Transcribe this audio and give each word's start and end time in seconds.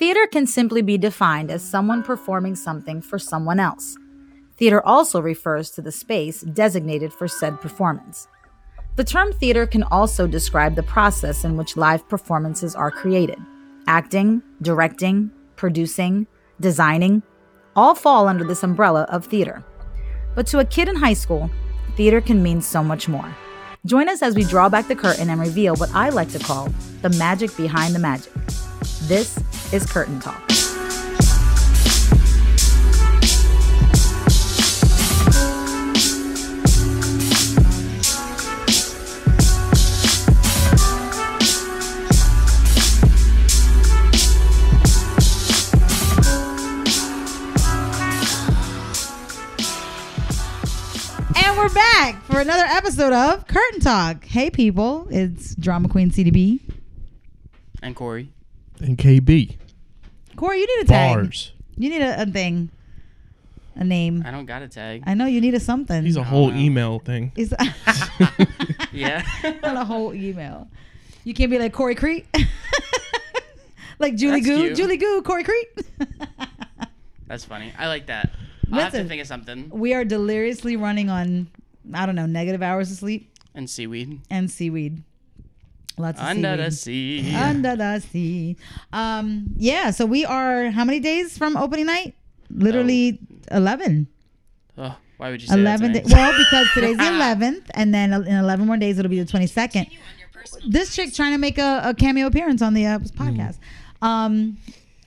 Theater 0.00 0.26
can 0.26 0.46
simply 0.46 0.80
be 0.80 0.96
defined 0.96 1.50
as 1.50 1.62
someone 1.62 2.02
performing 2.02 2.56
something 2.56 3.02
for 3.02 3.18
someone 3.18 3.60
else. 3.60 3.98
Theater 4.56 4.80
also 4.86 5.20
refers 5.20 5.70
to 5.72 5.82
the 5.82 5.92
space 5.92 6.40
designated 6.40 7.12
for 7.12 7.28
said 7.28 7.60
performance. 7.60 8.26
The 8.96 9.04
term 9.04 9.30
theater 9.34 9.66
can 9.66 9.82
also 9.82 10.26
describe 10.26 10.74
the 10.74 10.82
process 10.82 11.44
in 11.44 11.58
which 11.58 11.76
live 11.76 12.08
performances 12.08 12.74
are 12.74 12.90
created. 12.90 13.36
Acting, 13.88 14.42
directing, 14.62 15.32
producing, 15.56 16.26
designing 16.60 17.22
all 17.76 17.94
fall 17.94 18.26
under 18.26 18.44
this 18.44 18.62
umbrella 18.62 19.02
of 19.10 19.26
theater. 19.26 19.62
But 20.34 20.46
to 20.46 20.60
a 20.60 20.64
kid 20.64 20.88
in 20.88 20.96
high 20.96 21.12
school, 21.12 21.50
theater 21.98 22.22
can 22.22 22.42
mean 22.42 22.62
so 22.62 22.82
much 22.82 23.06
more. 23.06 23.36
Join 23.84 24.08
us 24.08 24.22
as 24.22 24.34
we 24.34 24.44
draw 24.44 24.70
back 24.70 24.88
the 24.88 24.96
curtain 24.96 25.28
and 25.28 25.42
reveal 25.42 25.76
what 25.76 25.94
I 25.94 26.08
like 26.08 26.30
to 26.30 26.38
call 26.38 26.70
the 27.02 27.10
magic 27.10 27.54
behind 27.54 27.94
the 27.94 27.98
magic. 27.98 28.32
This 29.02 29.38
is 29.72 29.86
Curtain 29.86 30.18
Talk. 30.18 30.42
And 51.36 51.56
we're 51.56 51.68
back 51.68 52.20
for 52.24 52.40
another 52.40 52.64
episode 52.64 53.12
of 53.12 53.46
Curtain 53.46 53.80
Talk. 53.80 54.24
Hey, 54.24 54.50
people, 54.50 55.06
it's 55.10 55.54
Drama 55.54 55.88
Queen 55.88 56.10
CDB. 56.10 56.58
And 57.82 57.94
Corey. 57.94 58.30
And 58.80 58.98
KB. 58.98 59.59
Corey, 60.36 60.58
you 60.60 60.76
need 60.76 60.84
a 60.84 60.88
tag. 60.88 61.14
Bars. 61.16 61.52
You 61.76 61.90
need 61.90 62.02
a, 62.02 62.22
a 62.22 62.26
thing, 62.26 62.70
a 63.74 63.84
name. 63.84 64.22
I 64.26 64.30
don't 64.30 64.46
got 64.46 64.62
a 64.62 64.68
tag. 64.68 65.02
I 65.06 65.14
know 65.14 65.26
you 65.26 65.40
need 65.40 65.54
a 65.54 65.60
something. 65.60 66.04
He's 66.04 66.16
a 66.16 66.22
whole 66.22 66.46
oh, 66.46 66.50
no. 66.50 66.56
email 66.58 66.98
thing. 66.98 67.32
Is 67.36 67.54
yeah. 68.92 69.22
not 69.62 69.76
a 69.76 69.84
whole 69.84 70.14
email. 70.14 70.68
You 71.24 71.34
can't 71.34 71.50
be 71.50 71.58
like 71.58 71.72
Corey 71.72 71.94
Crete, 71.94 72.26
like 73.98 74.16
Julie 74.16 74.40
That's 74.40 74.46
Goo, 74.46 74.58
cute. 74.68 74.76
Julie 74.76 74.96
Goo, 74.96 75.22
Corey 75.22 75.44
Crete. 75.44 75.68
That's 77.26 77.44
funny. 77.44 77.72
I 77.78 77.86
like 77.88 78.06
that. 78.06 78.30
I'll 78.72 78.80
have 78.80 78.92
to 78.92 79.04
think 79.04 79.20
of 79.20 79.26
something. 79.26 79.68
we 79.70 79.92
are 79.94 80.04
deliriously 80.04 80.76
running 80.76 81.10
on, 81.10 81.48
I 81.92 82.06
don't 82.06 82.14
know, 82.14 82.26
negative 82.26 82.62
hours 82.62 82.90
of 82.90 82.98
sleep 82.98 83.30
And 83.54 83.68
seaweed. 83.68 84.20
and 84.30 84.50
seaweed. 84.50 85.02
Lots 85.98 86.18
of 86.20 86.26
Under 86.26 86.70
seaweed. 86.70 87.24
the 87.24 87.28
sea. 87.30 87.34
Under 87.36 87.76
the 87.76 87.98
sea. 88.00 88.56
Um, 88.92 89.46
yeah, 89.56 89.90
so 89.90 90.06
we 90.06 90.24
are 90.24 90.70
how 90.70 90.84
many 90.84 91.00
days 91.00 91.36
from 91.36 91.56
opening 91.56 91.86
night? 91.86 92.14
Literally 92.50 93.18
11. 93.50 94.06
Oh, 94.78 94.96
why 95.18 95.30
would 95.30 95.42
you 95.42 95.48
say 95.48 95.54
11 95.54 95.92
that? 95.92 96.04
days. 96.04 96.12
Well, 96.12 96.32
because 96.38 96.68
today's 96.72 96.96
the 96.96 97.02
11th, 97.04 97.64
and 97.74 97.92
then 97.94 98.12
in 98.14 98.34
11 98.36 98.66
more 98.66 98.76
days, 98.78 98.98
it'll 98.98 99.10
be 99.10 99.20
the 99.22 99.30
22nd. 99.30 99.90
This 100.66 100.94
chick 100.94 101.12
trying 101.14 101.32
to 101.32 101.38
make 101.38 101.58
a, 101.58 101.82
a 101.84 101.94
cameo 101.94 102.26
appearance 102.26 102.62
on 102.62 102.72
the 102.74 102.86
uh, 102.86 102.98
podcast. 103.00 103.58
Um, 104.00 104.56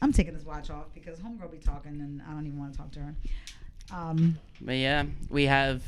I'm 0.01 0.11
taking 0.13 0.33
this 0.35 0.45
watch 0.45 0.69
off 0.69 0.85
because 0.93 1.17
Homegirl 1.19 1.51
be 1.51 1.57
talking, 1.57 1.99
and 2.01 2.21
I 2.27 2.31
don't 2.33 2.45
even 2.45 2.59
want 2.59 2.73
to 2.73 2.77
talk 2.77 2.91
to 2.91 2.99
her. 2.99 3.15
Um, 3.91 4.37
But 4.61 4.75
yeah, 4.75 5.05
we 5.29 5.45
have 5.45 5.81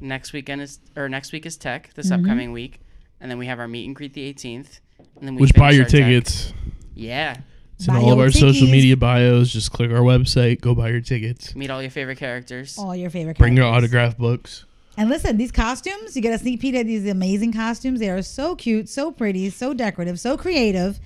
next 0.00 0.32
weekend 0.32 0.62
is 0.62 0.80
or 0.96 1.08
next 1.08 1.32
week 1.32 1.46
is 1.46 1.56
tech 1.56 1.94
this 1.94 2.10
Mm-hmm. 2.10 2.24
upcoming 2.24 2.52
week, 2.52 2.80
and 3.22 3.30
then 3.30 3.38
we 3.38 3.46
have 3.46 3.58
our 3.58 3.68
meet 3.68 3.86
and 3.86 3.96
greet 3.96 4.12
the 4.12 4.30
18th, 4.34 4.80
and 5.18 5.26
then 5.28 5.34
we 5.36 5.40
Which 5.40 5.54
buy 5.54 5.70
finish 5.70 5.76
your 5.76 5.84
our 5.84 5.88
tech. 5.88 6.00
tickets. 6.24 6.52
Yeah, 6.94 7.36
It's 7.76 7.88
in 7.88 7.94
Buy 7.94 8.00
all 8.00 8.12
of 8.12 8.18
your 8.18 8.26
our 8.26 8.30
social 8.30 8.66
tickies. 8.66 8.70
media 8.70 8.96
bios. 8.98 9.50
Just 9.52 9.72
click 9.72 9.90
our 9.90 10.00
website. 10.02 10.60
Go 10.60 10.74
buy 10.74 10.90
your 10.90 11.00
tickets. 11.00 11.56
meet 11.56 11.70
all 11.70 11.80
your 11.80 11.90
favorite 11.90 12.18
characters. 12.18 12.76
all 12.78 12.94
your 12.94 13.08
favorite. 13.08 13.38
Bring 13.38 13.56
your 13.56 13.64
characters. 13.64 13.84
autograph 13.90 14.18
books. 14.18 14.64
And 14.98 15.08
listen, 15.08 15.38
these 15.38 15.50
costumes, 15.52 16.14
you 16.14 16.20
get 16.20 16.34
a 16.34 16.38
sneak 16.38 16.60
peek 16.60 16.74
at 16.74 16.84
these 16.84 17.06
amazing 17.08 17.54
costumes. 17.54 17.98
They 17.98 18.10
are 18.10 18.20
so 18.20 18.54
cute, 18.54 18.90
so 18.90 19.10
pretty, 19.10 19.48
so 19.48 19.72
decorative, 19.72 20.20
so 20.20 20.36
creative. 20.36 21.00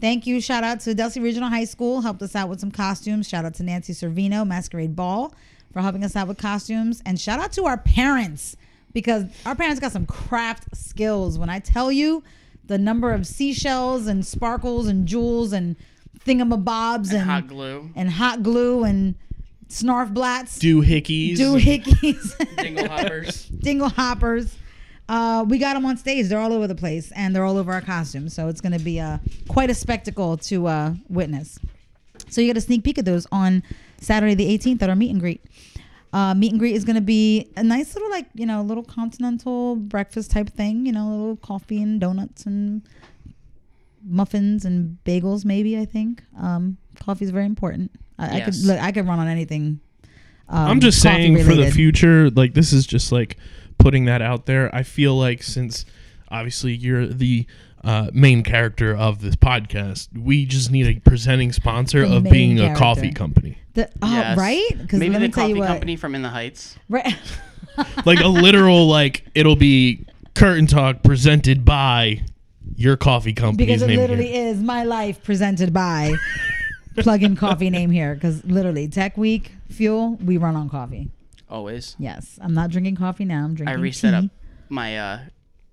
Thank 0.00 0.24
you. 0.26 0.40
Shout 0.40 0.62
out 0.62 0.78
to 0.80 0.94
Delsea 0.94 1.20
Regional 1.22 1.48
High 1.48 1.64
School, 1.64 2.02
helped 2.02 2.22
us 2.22 2.36
out 2.36 2.48
with 2.48 2.60
some 2.60 2.70
costumes. 2.70 3.28
Shout 3.28 3.44
out 3.44 3.54
to 3.54 3.62
Nancy 3.64 3.92
Servino, 3.92 4.46
Masquerade 4.46 4.94
Ball, 4.94 5.34
for 5.72 5.80
helping 5.82 6.04
us 6.04 6.14
out 6.14 6.28
with 6.28 6.38
costumes. 6.38 7.02
And 7.04 7.18
shout 7.18 7.40
out 7.40 7.50
to 7.52 7.64
our 7.64 7.78
parents, 7.78 8.56
because 8.94 9.24
our 9.44 9.54
parents 9.54 9.80
got 9.80 9.92
some 9.92 10.06
craft 10.06 10.74
skills. 10.74 11.38
When 11.38 11.50
I 11.50 11.58
tell 11.58 11.92
you 11.92 12.22
the 12.66 12.78
number 12.78 13.12
of 13.12 13.26
seashells 13.26 14.06
and 14.06 14.24
sparkles 14.24 14.86
and 14.86 15.06
jewels 15.06 15.52
and 15.52 15.76
thingamabobs 16.24 17.10
and, 17.10 17.18
and 17.20 17.30
hot 17.30 17.46
glue, 17.48 17.90
and 17.94 18.08
hot 18.10 18.42
glue 18.42 18.84
and 18.84 19.14
snarf 19.68 20.14
blats, 20.14 20.58
Doohickeys. 20.58 21.36
doohickeys. 21.36 22.56
dingle 22.56 22.88
hoppers. 22.88 23.44
dingle 23.48 23.88
hoppers. 23.90 24.56
Uh, 25.06 25.44
we 25.46 25.58
got 25.58 25.74
them 25.74 25.84
on 25.84 25.98
stage. 25.98 26.28
They're 26.28 26.38
all 26.38 26.52
over 26.54 26.66
the 26.66 26.74
place, 26.74 27.12
and 27.12 27.36
they're 27.36 27.44
all 27.44 27.58
over 27.58 27.72
our 27.72 27.82
costumes. 27.82 28.32
So 28.32 28.48
it's 28.48 28.62
going 28.62 28.72
to 28.72 28.78
be 28.82 29.00
uh, 29.00 29.18
quite 29.48 29.68
a 29.68 29.74
spectacle 29.74 30.38
to 30.38 30.66
uh, 30.66 30.94
witness. 31.10 31.58
So 32.30 32.40
you 32.40 32.46
get 32.46 32.56
a 32.56 32.60
sneak 32.62 32.84
peek 32.84 32.96
of 32.96 33.04
those 33.04 33.26
on 33.30 33.62
Saturday 34.00 34.34
the 34.34 34.46
18th 34.56 34.80
at 34.80 34.88
our 34.88 34.96
meet 34.96 35.10
and 35.10 35.20
greet. 35.20 35.44
Uh, 36.14 36.32
meet 36.32 36.52
and 36.52 36.60
greet 36.60 36.76
is 36.76 36.84
going 36.84 36.94
to 36.94 37.02
be 37.02 37.50
a 37.56 37.62
nice 37.64 37.94
little, 37.94 38.08
like 38.08 38.26
you 38.34 38.46
know, 38.46 38.62
little 38.62 38.84
continental 38.84 39.74
breakfast 39.74 40.30
type 40.30 40.48
thing. 40.48 40.86
You 40.86 40.92
know, 40.92 41.08
a 41.08 41.10
little 41.10 41.36
coffee 41.36 41.82
and 41.82 42.00
donuts 42.00 42.46
and 42.46 42.82
muffins 44.06 44.64
and 44.64 44.96
bagels. 45.04 45.44
Maybe 45.44 45.76
I 45.76 45.84
think 45.84 46.22
um, 46.40 46.76
coffee 47.00 47.24
is 47.24 47.32
very 47.32 47.46
important. 47.46 47.90
I, 48.16 48.36
I 48.36 48.40
could 48.42 48.54
look. 48.62 48.78
I 48.78 48.92
could 48.92 49.08
run 49.08 49.18
on 49.18 49.26
anything. 49.26 49.80
Um, 50.48 50.68
I'm 50.68 50.80
just 50.80 51.02
saying 51.02 51.42
for 51.42 51.54
the 51.56 51.72
future, 51.72 52.30
like 52.30 52.54
this 52.54 52.72
is 52.72 52.86
just 52.86 53.10
like 53.10 53.36
putting 53.78 54.04
that 54.04 54.22
out 54.22 54.46
there. 54.46 54.72
I 54.72 54.84
feel 54.84 55.18
like 55.18 55.42
since 55.42 55.84
obviously 56.30 56.74
you're 56.74 57.06
the 57.08 57.44
uh, 57.84 58.10
main 58.12 58.42
character 58.42 58.94
of 58.96 59.20
this 59.20 59.36
podcast, 59.36 60.08
we 60.18 60.46
just 60.46 60.70
need 60.70 60.86
a 60.86 61.00
presenting 61.00 61.52
sponsor 61.52 62.06
The 62.06 62.16
of 62.16 62.22
main 62.24 62.32
being 62.32 62.58
a 62.58 62.62
character. 62.64 62.78
coffee 62.80 63.12
company. 63.12 63.58
The, 63.74 63.90
oh, 64.02 64.10
Yes. 64.12 64.38
right? 64.38 64.64
Because 64.78 65.00
Maybe 65.00 65.12
let 65.12 65.18
the 65.20 65.26
me 65.26 65.32
tell 65.32 65.48
you 65.48 65.54
coffee 65.54 65.60
what. 65.60 65.66
company 65.68 65.96
from 65.96 66.14
In 66.14 66.22
the 66.22 66.28
Heights. 66.30 66.76
Right. 66.88 67.14
Like 68.04 68.20
a 68.20 68.28
literal 68.28 68.86
like 68.86 69.24
it'll 69.34 69.56
be 69.56 70.06
curtain 70.36 70.66
talk 70.68 71.02
presented 71.02 71.64
by 71.64 72.20
your 72.76 72.96
coffee 72.96 73.32
company. 73.32 73.66
because 73.66 73.82
it 73.82 73.88
name 73.88 73.98
literally 73.98 74.28
here. 74.30 74.46
is 74.48 74.60
my 74.62 74.84
life 74.84 75.24
presented 75.24 75.72
by 75.72 76.14
plug-in 76.96 77.34
coffee 77.44 77.70
name 77.70 77.90
here. 77.90 78.14
Because 78.14 78.44
literally, 78.44 78.86
Tech 78.86 79.16
Week 79.16 79.50
fuel, 79.70 80.14
we 80.24 80.36
run 80.36 80.54
on 80.54 80.70
coffee. 80.70 81.10
Always. 81.50 81.96
Yes, 81.98 82.38
I'm 82.40 82.54
not 82.54 82.70
drinking 82.70 82.94
coffee 82.96 83.24
now. 83.24 83.42
I'm 83.44 83.54
drinking. 83.56 83.76
I 83.76 83.80
reset 83.80 84.12
tea. 84.12 84.26
up 84.26 84.30
my 84.68 84.96
uh, 84.98 85.18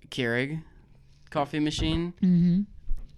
Keurig 0.09 0.61
coffee 1.31 1.59
machine. 1.59 2.13
Mhm. 2.21 2.65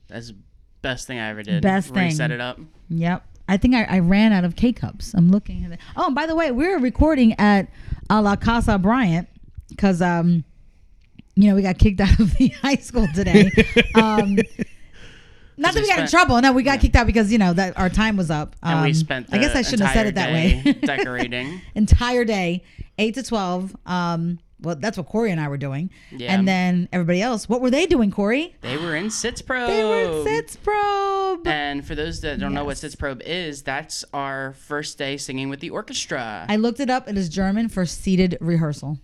That's 0.07 0.29
the 0.29 0.35
best 0.81 1.07
thing 1.07 1.19
I 1.19 1.29
ever 1.29 1.44
did. 1.44 1.62
Best 1.62 1.94
thing. 1.94 2.12
it 2.19 2.40
up. 2.41 2.59
Yep. 2.90 3.25
I 3.50 3.57
think 3.57 3.75
I, 3.75 3.84
I 3.84 4.00
ran 4.00 4.31
out 4.31 4.46
of 4.46 4.56
K 4.56 4.72
cups. 4.72 5.13
I'm 5.13 5.29
looking 5.29 5.66
at 5.66 5.72
it. 5.74 5.79
Oh, 5.97 6.06
and 6.07 6.16
by 6.16 6.25
the 6.25 6.35
way, 6.35 6.52
we're 6.52 6.79
recording 6.79 7.34
at 7.40 7.68
a 8.09 8.22
La 8.22 8.35
Casa 8.38 8.78
Bryant 8.78 9.28
because 9.69 10.02
um, 10.02 10.44
you 11.35 11.50
know, 11.50 11.56
we 11.56 11.62
got 11.62 11.78
kicked 11.78 12.00
out 12.07 12.19
of 12.19 12.35
the 12.38 12.47
high 12.50 12.75
school 12.75 13.07
today. 13.13 13.52
um, 13.96 14.38
not 15.57 15.73
that 15.73 15.75
we 15.75 15.81
we 15.81 15.88
got 15.88 16.00
in 16.00 16.07
trouble. 16.07 16.40
No, 16.41 16.52
we 16.53 16.63
got 16.63 16.73
Yeah. 16.75 16.78
kicked 16.81 16.96
out 16.96 17.06
because 17.07 17.31
you 17.31 17.38
know 17.38 17.53
that 17.53 17.78
our 17.78 17.90
time 17.90 18.18
was 18.18 18.31
up. 18.31 18.56
And 18.63 18.81
we 18.81 18.90
Um, 18.90 18.94
spent 18.94 19.28
I 19.31 19.38
guess 19.40 19.56
I 19.56 19.62
shouldn't 19.62 19.88
have 19.88 19.94
said 19.94 20.07
it 20.07 20.16
that 20.16 20.31
way. 20.31 20.73
decorating. 20.81 21.62
Entire 21.75 22.25
day, 22.25 22.63
eight 22.97 23.16
to 23.16 23.23
twelve. 23.23 23.75
Um, 23.85 24.40
well, 24.63 24.75
that's 24.75 24.97
what 24.97 25.07
Corey 25.07 25.31
and 25.31 25.40
I 25.40 25.47
were 25.47 25.57
doing. 25.57 25.90
Yeah. 26.12 26.34
And 26.34 26.47
then 26.47 26.90
everybody 26.91 27.22
else, 27.22 27.47
what 27.47 27.62
were 27.62 27.69
they 27.69 27.85
doing, 27.85 28.09
Corey? 28.12 28.56
They 28.62 28.78
were 28.78 28.96
in 28.96 29.07
Sitzprobe. 29.07 29.68
They 29.68 29.84
were 29.84 30.01
in 30.01 30.25
Sitzprobe. 30.25 31.46
And 31.47 31.85
for 31.85 31.96
those 31.96 32.22
that 32.22 32.40
don't 32.40 32.53
know 32.53 32.66
what 32.66 32.81
Yes. 32.81 32.96
Sitzprobe 32.96 33.22
is, 33.26 33.61
that's 33.64 34.03
our 34.14 34.53
first 34.53 34.97
day 34.97 35.17
singing 35.17 35.49
with 35.49 35.59
the 35.59 35.70
orchestra. 35.70 36.46
I 36.49 36.55
looked 36.55 36.79
it 36.79 36.90
up. 36.90 37.08
It 37.08 37.17
is 37.17 37.29
German 37.29 37.70
for 37.70 37.85
seated 37.85 38.38
rehearsal. 38.40 38.97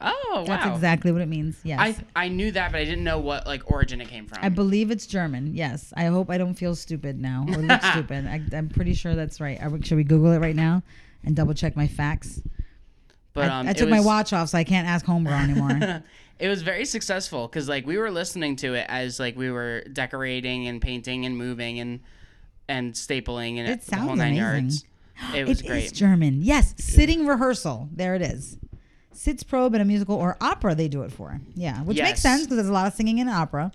oh, 0.00 0.24
wow. 0.38 0.44
That's 0.44 0.66
exactly 0.74 1.12
what 1.12 1.20
it 1.20 1.28
means. 1.28 1.58
Yes. 1.62 1.78
I 2.16 2.24
I 2.24 2.28
knew 2.28 2.50
that, 2.52 2.72
but 2.72 2.80
I 2.80 2.84
didn't 2.84 3.04
know 3.04 3.18
what 3.18 3.46
like 3.46 3.70
origin 3.70 4.00
it 4.00 4.08
came 4.08 4.26
from. 4.26 4.38
I 4.42 4.48
believe 4.48 4.90
it's 4.90 5.06
German. 5.06 5.54
Yes. 5.54 5.92
I 5.96 6.04
hope 6.06 6.30
I 6.30 6.38
don't 6.38 6.54
feel 6.54 6.74
stupid 6.74 7.20
now 7.20 7.44
or 7.48 7.56
look 7.56 7.82
stupid. 7.92 8.26
I, 8.26 8.40
I'm 8.56 8.68
pretty 8.70 8.94
sure 8.94 9.14
that's 9.14 9.40
right. 9.40 9.60
Are 9.62 9.68
we- 9.68 9.82
should 9.82 9.96
we 9.96 10.04
Google 10.04 10.32
it 10.32 10.38
right 10.38 10.56
now 10.56 10.82
and 11.24 11.36
double 11.36 11.52
check 11.54 11.76
my 11.76 11.86
facts? 11.86 12.40
But 13.32 13.48
I, 13.50 13.60
um, 13.60 13.68
I 13.68 13.70
it 13.70 13.76
took 13.76 13.88
my 13.88 14.00
watch 14.00 14.32
off, 14.32 14.48
so 14.50 14.58
I 14.58 14.64
can't 14.64 14.88
ask 14.88 15.04
Homebrew 15.06 15.32
anymore. 15.32 16.02
it 16.38 16.48
was 16.48 16.62
very 16.62 16.84
successful 16.84 17.46
because 17.46 17.68
like 17.68 17.86
we 17.86 17.96
were 17.98 18.10
listening 18.10 18.56
to 18.56 18.74
it 18.74 18.86
as 18.88 19.20
like 19.20 19.36
we 19.36 19.50
were 19.50 19.84
decorating 19.92 20.66
and 20.66 20.80
painting 20.82 21.26
and 21.26 21.36
moving 21.36 21.78
and 21.78 22.00
and 22.68 22.92
stapling 22.94 23.58
and 23.58 23.68
It 23.68 23.82
the 23.82 23.96
whole 23.96 24.08
sounds 24.08 24.18
nine 24.18 24.32
amazing. 24.36 24.36
yards. 24.36 24.84
It 25.34 25.46
was 25.46 25.60
It 25.60 25.66
is 25.66 25.70
great. 25.70 25.92
German. 25.92 26.42
Yes. 26.42 26.74
Sitting 26.78 27.26
rehearsal. 27.26 27.88
There 27.92 28.14
it 28.14 28.22
is. 28.22 28.56
Sitzprobe 29.14 29.74
in 29.74 29.80
a 29.82 29.84
musical 29.84 30.16
or 30.16 30.36
opera, 30.40 30.74
they 30.74 30.88
do 30.88 31.02
it 31.02 31.12
for. 31.12 31.38
Yeah. 31.54 31.82
Which 31.82 31.98
makes 31.98 32.20
sense 32.22 32.42
because 32.44 32.56
there's 32.56 32.68
a 32.68 32.72
lot 32.72 32.86
of 32.86 32.94
singing 32.94 33.18
in 33.18 33.28
opera. 33.28 33.70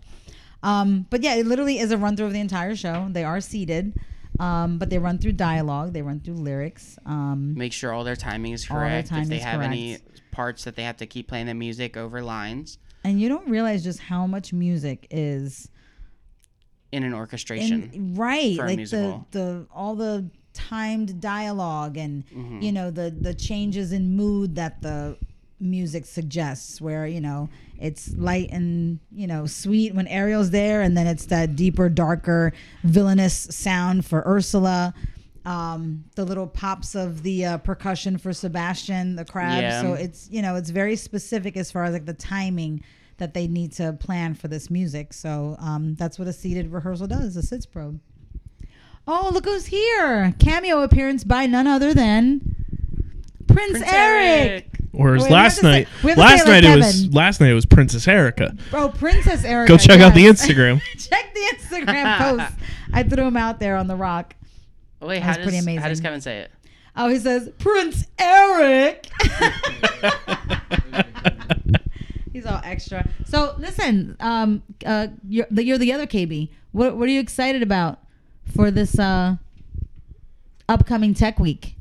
Um, 0.63 1.05
but 1.11 1.21
yeah, 1.21 1.35
it 1.35 1.45
literally 1.45 1.77
is 1.77 1.91
a 1.91 1.97
run 1.97 2.17
through 2.17 2.25
of 2.27 2.33
the 2.33 2.39
entire 2.39 2.75
show. 2.75 3.07
They 3.11 3.23
are 3.23 3.39
seated. 3.41 3.93
Um, 4.39 4.77
but 4.79 4.89
they 4.89 4.97
run 4.97 5.17
through 5.17 5.33
dialogue. 5.33 5.93
They 5.93 6.01
run 6.01 6.19
through 6.19 6.35
lyrics. 6.35 6.97
Um, 7.05 7.53
Make 7.55 7.71
sure 7.73 7.91
all 7.93 8.03
their 8.03 8.15
timing 8.15 8.51
is 8.53 8.69
All 8.69 8.77
their 8.79 8.87
correct. 8.89 9.07
timing 9.09 9.23
if 9.23 9.29
they 9.29 9.37
is 9.37 9.43
have 9.43 9.61
any 9.61 9.97
parts 10.31 10.65
that 10.65 10.75
they 10.75 10.83
have 10.83 10.97
to 10.97 11.05
keep 11.05 11.27
playing 11.27 11.45
the 11.45 11.53
music 11.53 11.95
over 11.95 12.21
lines 12.21 12.77
and 13.05 13.21
you 13.21 13.29
don't 13.29 13.47
realize 13.49 13.83
just 13.83 13.99
how 13.99 14.27
much 14.27 14.51
music 14.51 15.07
is 15.09 15.69
in 16.91 17.03
an 17.03 17.13
orchestration. 17.13 17.89
in, 17.93 18.15
right 18.15 18.57
for 18.57 18.65
a 18.65 18.75
like 18.75 18.89
the 18.89 19.21
the 19.31 19.67
all 19.73 19.95
the 19.95 20.29
timed 20.53 21.19
dialogue 21.21 21.97
and 21.97 22.25
Mm-hmm. 22.27 22.61
you 22.61 22.71
know 22.71 22.91
the 22.91 23.11
the 23.11 23.33
changes 23.33 23.91
in 23.91 24.15
mood 24.15 24.55
that 24.55 24.81
the 24.81 25.17
music 25.59 26.05
suggests 26.05 26.81
where 26.81 27.07
you 27.07 27.21
know 27.21 27.47
it's 27.79 28.13
light 28.17 28.49
and 28.51 28.99
you 29.11 29.25
know 29.25 29.45
sweet 29.45 29.95
when 29.95 30.05
ariel's 30.07 30.49
there 30.51 30.81
and 30.81 30.97
then 30.97 31.07
it's 31.07 31.27
that 31.27 31.55
deeper 31.55 31.87
darker 31.87 32.51
villainous 32.83 33.33
sound 33.51 34.05
for 34.05 34.21
ursula 34.27 34.93
um 35.45 36.03
the 36.15 36.25
little 36.25 36.45
pops 36.47 36.93
of 36.93 37.23
the 37.23 37.45
uh, 37.45 37.57
percussion 37.59 38.17
for 38.17 38.33
sebastian 38.33 39.15
the 39.15 39.23
crab 39.23 39.61
Yeah. 39.61 39.81
so 39.81 39.93
it's 39.93 40.29
you 40.29 40.41
know 40.41 40.55
it's 40.55 40.71
very 40.71 40.97
specific 40.97 41.55
as 41.55 41.71
far 41.71 41.85
as 41.85 41.93
like 41.93 42.05
the 42.05 42.13
timing 42.13 42.83
that 43.17 43.33
they 43.33 43.47
need 43.47 43.71
to 43.73 43.93
plan 43.93 44.33
for 44.33 44.49
this 44.49 44.69
music 44.69 45.13
so 45.13 45.55
um 45.59 45.95
that's 45.95 46.19
what 46.19 46.27
a 46.27 46.33
seated 46.33 46.69
rehearsal 46.71 47.07
does 47.07 47.37
a 47.37 47.41
Sitzprobe 47.41 47.99
Oh, 49.07 49.29
look 49.31 49.45
who's 49.45 49.67
here! 49.67 50.33
Cameo 50.39 50.81
appearance 50.81 51.23
by 51.23 51.45
none 51.45 51.67
other 51.67 51.93
than 51.93 52.55
Prince, 53.47 53.73
Prince 53.73 53.85
Eric. 53.93 54.49
Eric. 54.49 54.74
Whereas 54.95 55.23
Wait, 55.23 55.31
last 55.31 55.61
night, 55.63 55.87
we 56.03 56.11
have 56.11 56.17
to 56.17 56.21
say 56.21 56.27
it 56.27 56.29
last 56.29 56.39
like 56.39 56.47
night 56.47 56.63
it 56.63 56.75
was 56.77 57.13
last 57.13 57.41
night 57.41 57.49
it 57.51 57.53
was 57.53 57.65
Princess 57.65 58.07
Erica. 58.07 58.55
Bro, 58.71 58.89
Princess 58.89 59.43
Eric. 59.43 59.67
Go 59.67 59.77
check 59.77 59.99
out 59.99 60.13
the 60.13 60.25
Instagram. 60.25 60.81
check 60.97 61.33
the 61.33 61.57
Instagram 61.57 62.17
post. 62.17 62.53
I 62.93 63.03
threw 63.03 63.25
him 63.25 63.37
out 63.37 63.59
there 63.59 63.75
on 63.75 63.87
the 63.87 63.95
rock. 63.95 64.35
Oh, 65.01 65.07
wait, 65.07 65.15
That 65.19 65.21
how 65.23 65.29
was 65.29 65.37
does, 65.37 65.45
pretty 65.45 65.57
amazing. 65.57 65.81
how 65.81 65.89
does 65.89 65.99
Kevin 66.01 66.21
say 66.21 66.39
it? 66.39 66.51
Oh, 66.95 67.09
he 67.09 67.19
says 67.19 67.49
Prince 67.59 68.07
Eric. 68.17 69.07
He's 72.31 72.45
all 72.45 72.61
extra. 72.63 73.07
So 73.25 73.55
listen, 73.57 74.15
um, 74.19 74.63
uh, 74.85 75.07
you're 75.27 75.47
the, 75.51 75.63
you're 75.63 75.77
the 75.77 75.93
other 75.93 76.05
KB. 76.07 76.49
What 76.71 76.97
what 76.97 77.07
are 77.07 77.11
you 77.11 77.19
excited 77.19 77.61
about 77.63 77.99
for 78.55 78.71
this 78.71 78.97
uh 78.99 79.37
upcoming 80.67 81.13
Tech 81.13 81.39
Week? 81.39 81.74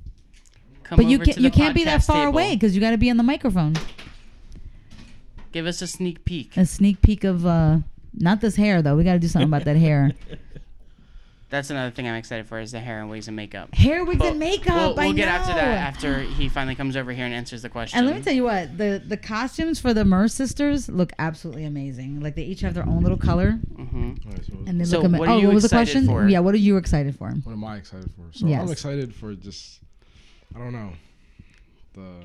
Come 0.84 0.96
But 0.96 1.06
you 1.06 1.16
over 1.16 1.24
can't 1.24 1.36
to 1.38 1.42
you 1.42 1.50
can't 1.50 1.74
be 1.74 1.84
that 1.84 2.02
far 2.02 2.26
table. 2.26 2.32
away 2.38 2.54
because 2.54 2.74
you 2.74 2.80
got 2.80 2.90
to 2.90 2.98
be 2.98 3.10
on 3.10 3.16
the 3.16 3.22
microphone. 3.22 3.74
Give 5.52 5.66
us 5.66 5.80
a 5.82 5.86
sneak 5.86 6.24
peek. 6.24 6.56
A 6.56 6.66
sneak 6.66 7.00
peek 7.02 7.24
of 7.24 7.46
uh 7.46 7.78
not 8.12 8.40
this 8.40 8.56
hair 8.56 8.82
though. 8.82 8.96
We 8.96 9.04
got 9.04 9.14
to 9.14 9.18
do 9.18 9.28
something 9.28 9.48
about 9.48 9.64
that 9.64 9.76
hair. 9.76 10.12
That's 11.50 11.70
another 11.70 11.92
thing 11.92 12.08
I'm 12.08 12.16
excited 12.16 12.48
for 12.48 12.58
is 12.58 12.72
the 12.72 12.80
hair 12.80 13.00
and 13.00 13.08
wigs 13.08 13.28
and 13.28 13.36
makeup. 13.36 13.72
Hair, 13.76 14.04
wigs, 14.04 14.18
But 14.18 14.30
and 14.30 14.40
makeup. 14.40 14.74
We'll, 14.74 14.94
we'll 14.96 15.10
I 15.10 15.12
get 15.12 15.28
after 15.28 15.52
that 15.52 15.78
after 15.94 16.18
he 16.20 16.48
finally 16.48 16.74
comes 16.74 16.96
over 16.96 17.12
here 17.12 17.26
and 17.26 17.32
answers 17.32 17.62
the 17.62 17.68
question. 17.68 17.96
And 17.96 18.08
let 18.08 18.16
me 18.16 18.22
tell 18.22 18.32
you 18.32 18.42
what 18.42 18.76
the 18.76 19.00
the 19.06 19.16
costumes 19.16 19.78
for 19.78 19.94
the 19.94 20.04
Mer 20.04 20.26
sisters 20.26 20.88
look 20.88 21.12
absolutely 21.20 21.64
amazing. 21.64 22.18
Like 22.20 22.34
they 22.34 22.42
each 22.42 22.60
have 22.62 22.74
their 22.74 22.84
own 22.88 23.02
little 23.02 23.18
color, 23.18 23.60
mm-hmm. 23.76 24.14
and 24.66 24.80
they 24.80 24.84
So 24.84 24.96
look 24.96 25.06
amazing. 25.06 25.28
Oh, 25.28 25.40
what 25.46 25.54
was 25.54 25.62
the 25.62 25.68
question? 25.68 26.06
for? 26.06 26.26
Yeah, 26.28 26.40
what 26.40 26.54
are 26.54 26.58
you 26.58 26.76
excited 26.76 27.14
for? 27.16 27.28
What 27.30 27.52
am 27.52 27.62
I 27.62 27.76
excited 27.76 28.10
for? 28.16 28.24
So 28.32 28.48
Yes. 28.48 28.60
I'm 28.62 28.72
excited 28.72 29.14
for 29.14 29.34
just 29.34 29.78
I 30.54 30.58
don't 30.58 30.72
know 30.72 30.92
the 31.94 32.22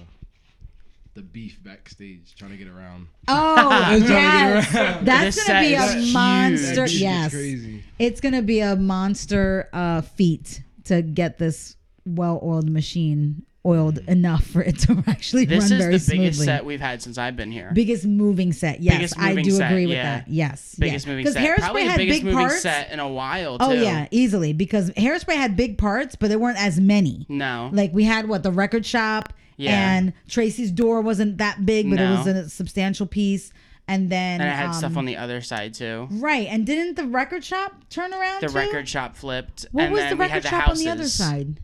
the 1.15 1.21
beef 1.23 1.61
backstage 1.63 2.35
trying 2.37 2.51
to 2.51 2.57
get 2.57 2.67
around. 2.67 3.07
Oh 3.27 3.55
Trying 3.69 3.99
get 4.01 4.09
yes, 4.09 4.75
around. 4.75 5.05
that's 5.05 5.35
This 5.35 5.47
gonna 5.47 5.59
be 5.61 5.73
a 5.73 5.83
is 5.83 5.93
huge. 5.95 6.13
monster. 6.13 6.75
That 6.75 6.85
beef 6.85 6.93
is 6.95 7.01
Yes, 7.01 7.31
crazy. 7.31 7.83
it's 7.97 8.21
gonna 8.21 8.41
be 8.41 8.59
a 8.61 8.75
monster 8.75 9.69
uh, 9.73 10.01
feat 10.01 10.61
to 10.85 11.01
get 11.01 11.37
this 11.37 11.75
well-oiled 12.05 12.69
machine 12.69 13.45
oiled 13.65 13.97
enough 14.07 14.45
for 14.45 14.61
it 14.61 14.79
to 14.79 15.03
actually 15.07 15.45
This 15.45 15.63
run 15.65 15.71
is 15.73 15.77
very 15.79 15.93
the 15.93 15.99
smoothly. 15.99 16.25
biggest 16.25 16.43
set 16.45 16.65
we've 16.65 16.79
had 16.79 17.01
since 17.01 17.17
I've 17.17 17.35
been 17.35 17.51
here. 17.51 17.71
Biggest 17.73 18.05
moving 18.05 18.53
set. 18.53 18.81
Yes, 18.81 18.95
Biggest 18.95 19.19
I 19.19 19.35
do 19.35 19.51
set, 19.51 19.71
agree 19.71 19.85
with 19.85 19.95
yeah. 19.97 20.19
that. 20.19 20.27
Yes, 20.29 20.75
biggest 20.79 21.05
yeah. 21.05 21.11
moving 21.13 21.31
set. 21.31 21.43
Hairspray 21.45 21.57
Probably 21.57 21.83
the 21.83 21.89
had 21.89 21.97
biggest 21.97 22.17
big 22.19 22.25
moving 22.25 22.39
parts. 22.47 22.61
set 22.61 22.91
in 22.91 22.99
a 22.99 23.07
while 23.09 23.57
too. 23.59 23.65
Oh 23.65 23.71
yeah, 23.71 24.07
easily 24.11 24.53
because 24.53 24.91
Hairspray 24.91 25.35
had 25.35 25.57
big 25.57 25.77
parts, 25.77 26.15
but 26.15 26.29
there 26.29 26.39
weren't 26.39 26.57
as 26.59 26.79
many. 26.79 27.25
No. 27.27 27.69
Like 27.73 27.93
we 27.93 28.05
had 28.05 28.27
what 28.29 28.43
the 28.43 28.51
record 28.51 28.85
shop, 28.85 29.33
Yeah. 29.57 29.71
and 29.97 30.13
Tracy's 30.29 30.71
door 30.71 31.01
wasn't 31.01 31.37
that 31.39 31.65
big, 31.65 31.89
but 31.89 31.99
it 31.99 32.09
was 32.09 32.27
a 32.27 32.49
substantial 32.49 33.05
piece. 33.05 33.51
And 33.89 34.11
then 34.11 34.39
and 34.39 34.49
I 34.49 34.53
had 34.53 34.67
um, 34.67 34.73
stuff 34.73 34.97
on 34.97 35.05
the 35.05 35.17
other 35.17 35.41
side 35.41 35.73
too. 35.73 36.07
right. 36.11 36.47
And 36.47 36.63
didn't 36.63 36.95
the 36.95 37.05
record 37.07 37.43
shop 37.43 37.73
turn 37.89 38.13
around? 38.13 38.41
The 38.41 38.47
too? 38.47 38.53
record 38.53 38.87
shop 38.87 39.15
flipped. 39.15 39.65
What 39.71 39.85
and 39.85 39.93
was 39.93 40.07
the 40.09 40.15
record 40.15 40.43
shop 40.43 40.61
houses. 40.65 40.85
on 40.85 40.85
the 40.85 40.91
other 41.01 41.09
side? 41.09 41.59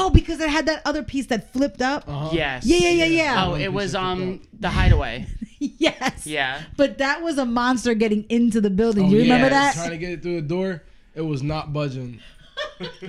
Oh, 0.00 0.10
because 0.10 0.40
it 0.40 0.48
had 0.48 0.66
that 0.66 0.82
other 0.84 1.02
piece 1.02 1.26
that 1.26 1.52
flipped 1.52 1.82
up. 1.82 2.04
Uh-huh. 2.08 2.30
Yes. 2.32 2.64
Yeah, 2.64 2.78
yeah, 2.78 2.90
yeah, 2.90 3.04
yeah. 3.04 3.46
Oh, 3.46 3.54
it 3.54 3.72
was 3.72 3.94
um 3.94 4.40
the 4.58 4.68
hideaway. 4.68 5.26
yes. 5.58 6.26
Yeah. 6.26 6.62
But 6.76 6.98
that 6.98 7.22
was 7.22 7.36
a 7.38 7.44
monster 7.44 7.94
getting 7.94 8.24
into 8.28 8.60
the 8.60 8.70
building. 8.70 9.06
Oh, 9.06 9.08
you 9.10 9.22
remember 9.22 9.48
yes. 9.48 9.74
that? 9.74 9.80
Trying 9.80 9.90
to 9.90 9.98
get 9.98 10.10
it 10.12 10.22
through 10.22 10.40
the 10.40 10.46
door, 10.46 10.84
it 11.14 11.22
was 11.22 11.42
not 11.42 11.72
budging. 11.72 12.20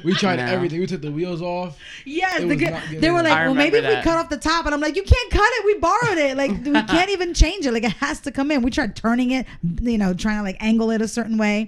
We 0.03 0.13
tried 0.13 0.38
No. 0.38 0.45
everything. 0.45 0.80
We 0.80 0.86
took 0.86 1.01
the 1.01 1.12
wheels 1.12 1.41
off. 1.41 1.77
Yes, 2.06 2.39
the 2.39 2.47
was 2.47 2.57
g- 2.57 2.65
not 2.65 2.83
getting 2.83 3.01
they 3.01 3.09
were 3.12 3.24
like, 3.24 3.33
I 3.33 3.45
well, 3.45 3.56
maybe 3.56 3.77
if 3.77 3.86
we 3.86 4.01
cut 4.03 4.18
off 4.18 4.30
the 4.30 4.38
top, 4.38 4.65
and 4.65 4.74
I'm 4.75 4.81
like, 4.81 4.95
you 4.95 5.03
can't 5.03 5.31
cut 5.31 5.41
it. 5.44 5.65
We 5.65 5.75
borrowed 5.80 6.18
it. 6.18 6.38
Like 6.38 6.51
we 6.51 6.71
can't 6.88 7.09
even 7.09 7.33
change 7.33 7.65
it. 7.65 7.71
Like 7.74 7.83
it 7.83 7.94
has 7.94 8.19
to 8.21 8.31
come 8.31 8.51
in. 8.51 8.62
We 8.62 8.71
tried 8.71 8.95
turning 8.95 9.31
it, 9.31 9.45
you 9.81 9.97
know, 9.97 10.13
trying 10.13 10.38
to 10.38 10.44
like 10.44 10.57
angle 10.59 10.91
it 10.91 11.01
a 11.01 11.07
certain 11.07 11.38
way. 11.38 11.65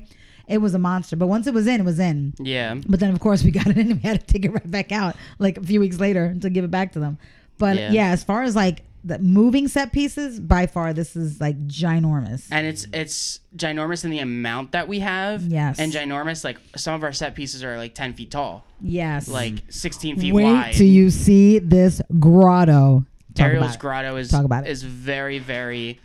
It 0.52 0.60
was 0.60 0.74
a 0.74 0.80
monster, 0.80 1.16
but 1.16 1.28
once 1.28 1.48
it 1.48 1.54
was 1.54 1.66
in, 1.68 1.80
it 1.82 1.84
was 1.86 2.00
in. 2.00 2.34
Yeah. 2.40 2.76
But 2.88 3.00
then, 3.00 3.12
of 3.12 3.20
course, 3.20 3.44
we 3.44 3.52
got 3.60 3.68
it 3.68 3.78
in 3.78 3.92
and 3.92 4.02
we 4.04 4.08
had 4.08 4.20
to 4.20 4.26
take 4.34 4.46
it 4.46 4.52
right 4.52 4.70
back 4.70 4.92
out 4.92 5.16
like 5.40 5.58
a 5.58 5.64
few 5.64 5.80
weeks 5.80 6.00
later 6.00 6.36
to 6.42 6.50
give 6.50 6.64
it 6.66 6.72
back 6.72 6.92
to 6.94 7.00
them. 7.00 7.18
But 7.58 7.78
Yeah. 7.78 7.92
yeah, 7.92 8.08
as 8.10 8.24
far 8.24 8.44
as 8.44 8.56
like 8.56 8.84
the 9.04 9.18
moving 9.18 9.68
set 9.68 9.92
pieces, 9.92 10.40
by 10.40 10.68
far, 10.68 10.94
this 10.94 11.16
is 11.16 11.42
like 11.42 11.58
ginormous. 11.68 12.48
And 12.52 12.68
it's 12.68 12.86
it's 12.94 13.40
ginormous 13.56 14.04
in 14.04 14.12
the 14.12 14.20
amount 14.20 14.74
that 14.74 14.88
we 14.88 15.00
have. 15.00 15.42
Yes. 15.44 15.80
And 15.80 15.92
ginormous, 15.92 16.44
like 16.44 16.58
some 16.76 16.94
of 16.96 17.04
our 17.04 17.12
set 17.14 17.34
pieces 17.34 17.64
are 17.64 17.78
like 17.78 17.96
ten 17.96 18.14
feet 18.14 18.30
tall, 18.32 18.66
Yes. 18.80 19.28
like 19.28 19.56
sixteen 19.70 20.20
feet 20.20 20.34
Wait 20.34 20.44
wide. 20.44 20.74
till 20.74 20.86
you 20.88 21.10
see 21.10 21.58
this 21.60 22.02
grotto. 22.20 23.06
Talk 23.34 23.48
Ariel's 23.48 23.68
about 23.72 23.80
grotto 23.80 24.16
is 24.18 24.30
Talk 24.30 24.44
about 24.46 24.66
it. 24.68 24.70
is 24.70 24.84
very 24.84 25.40
very 25.40 26.00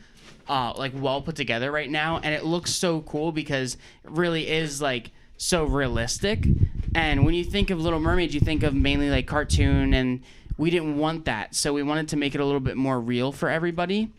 uh 0.49 0.73
like 0.77 0.93
well 0.95 1.21
put 1.23 1.37
together 1.37 1.71
right 1.73 1.91
now 1.91 2.19
and 2.23 2.35
it 2.35 2.45
looks 2.45 2.73
so 2.73 3.01
cool 3.03 3.33
because 3.33 3.75
it 3.75 4.11
really 4.11 4.49
is 4.49 4.81
like 4.81 5.11
so 5.37 5.65
realistic 5.65 6.47
and 6.95 7.25
when 7.25 7.35
you 7.35 7.45
think 7.45 7.71
of 7.71 7.81
little 7.81 8.01
mermaid 8.01 8.33
you 8.33 8.41
think 8.41 8.63
of 8.63 8.75
mainly 8.75 9.11
like 9.11 9.27
cartoon 9.27 9.93
and 9.95 10.23
we 10.57 10.71
didn't 10.71 10.97
want 10.97 11.25
that 11.27 11.55
so 11.55 11.73
we 11.73 11.83
wanted 11.83 12.09
to 12.09 12.17
make 12.17 12.35
it 12.35 12.41
a 12.41 12.45
little 12.45 12.61
bit 12.61 12.77
more 12.77 13.01
real 13.01 13.33
for 13.33 13.49
everybody 13.49 14.11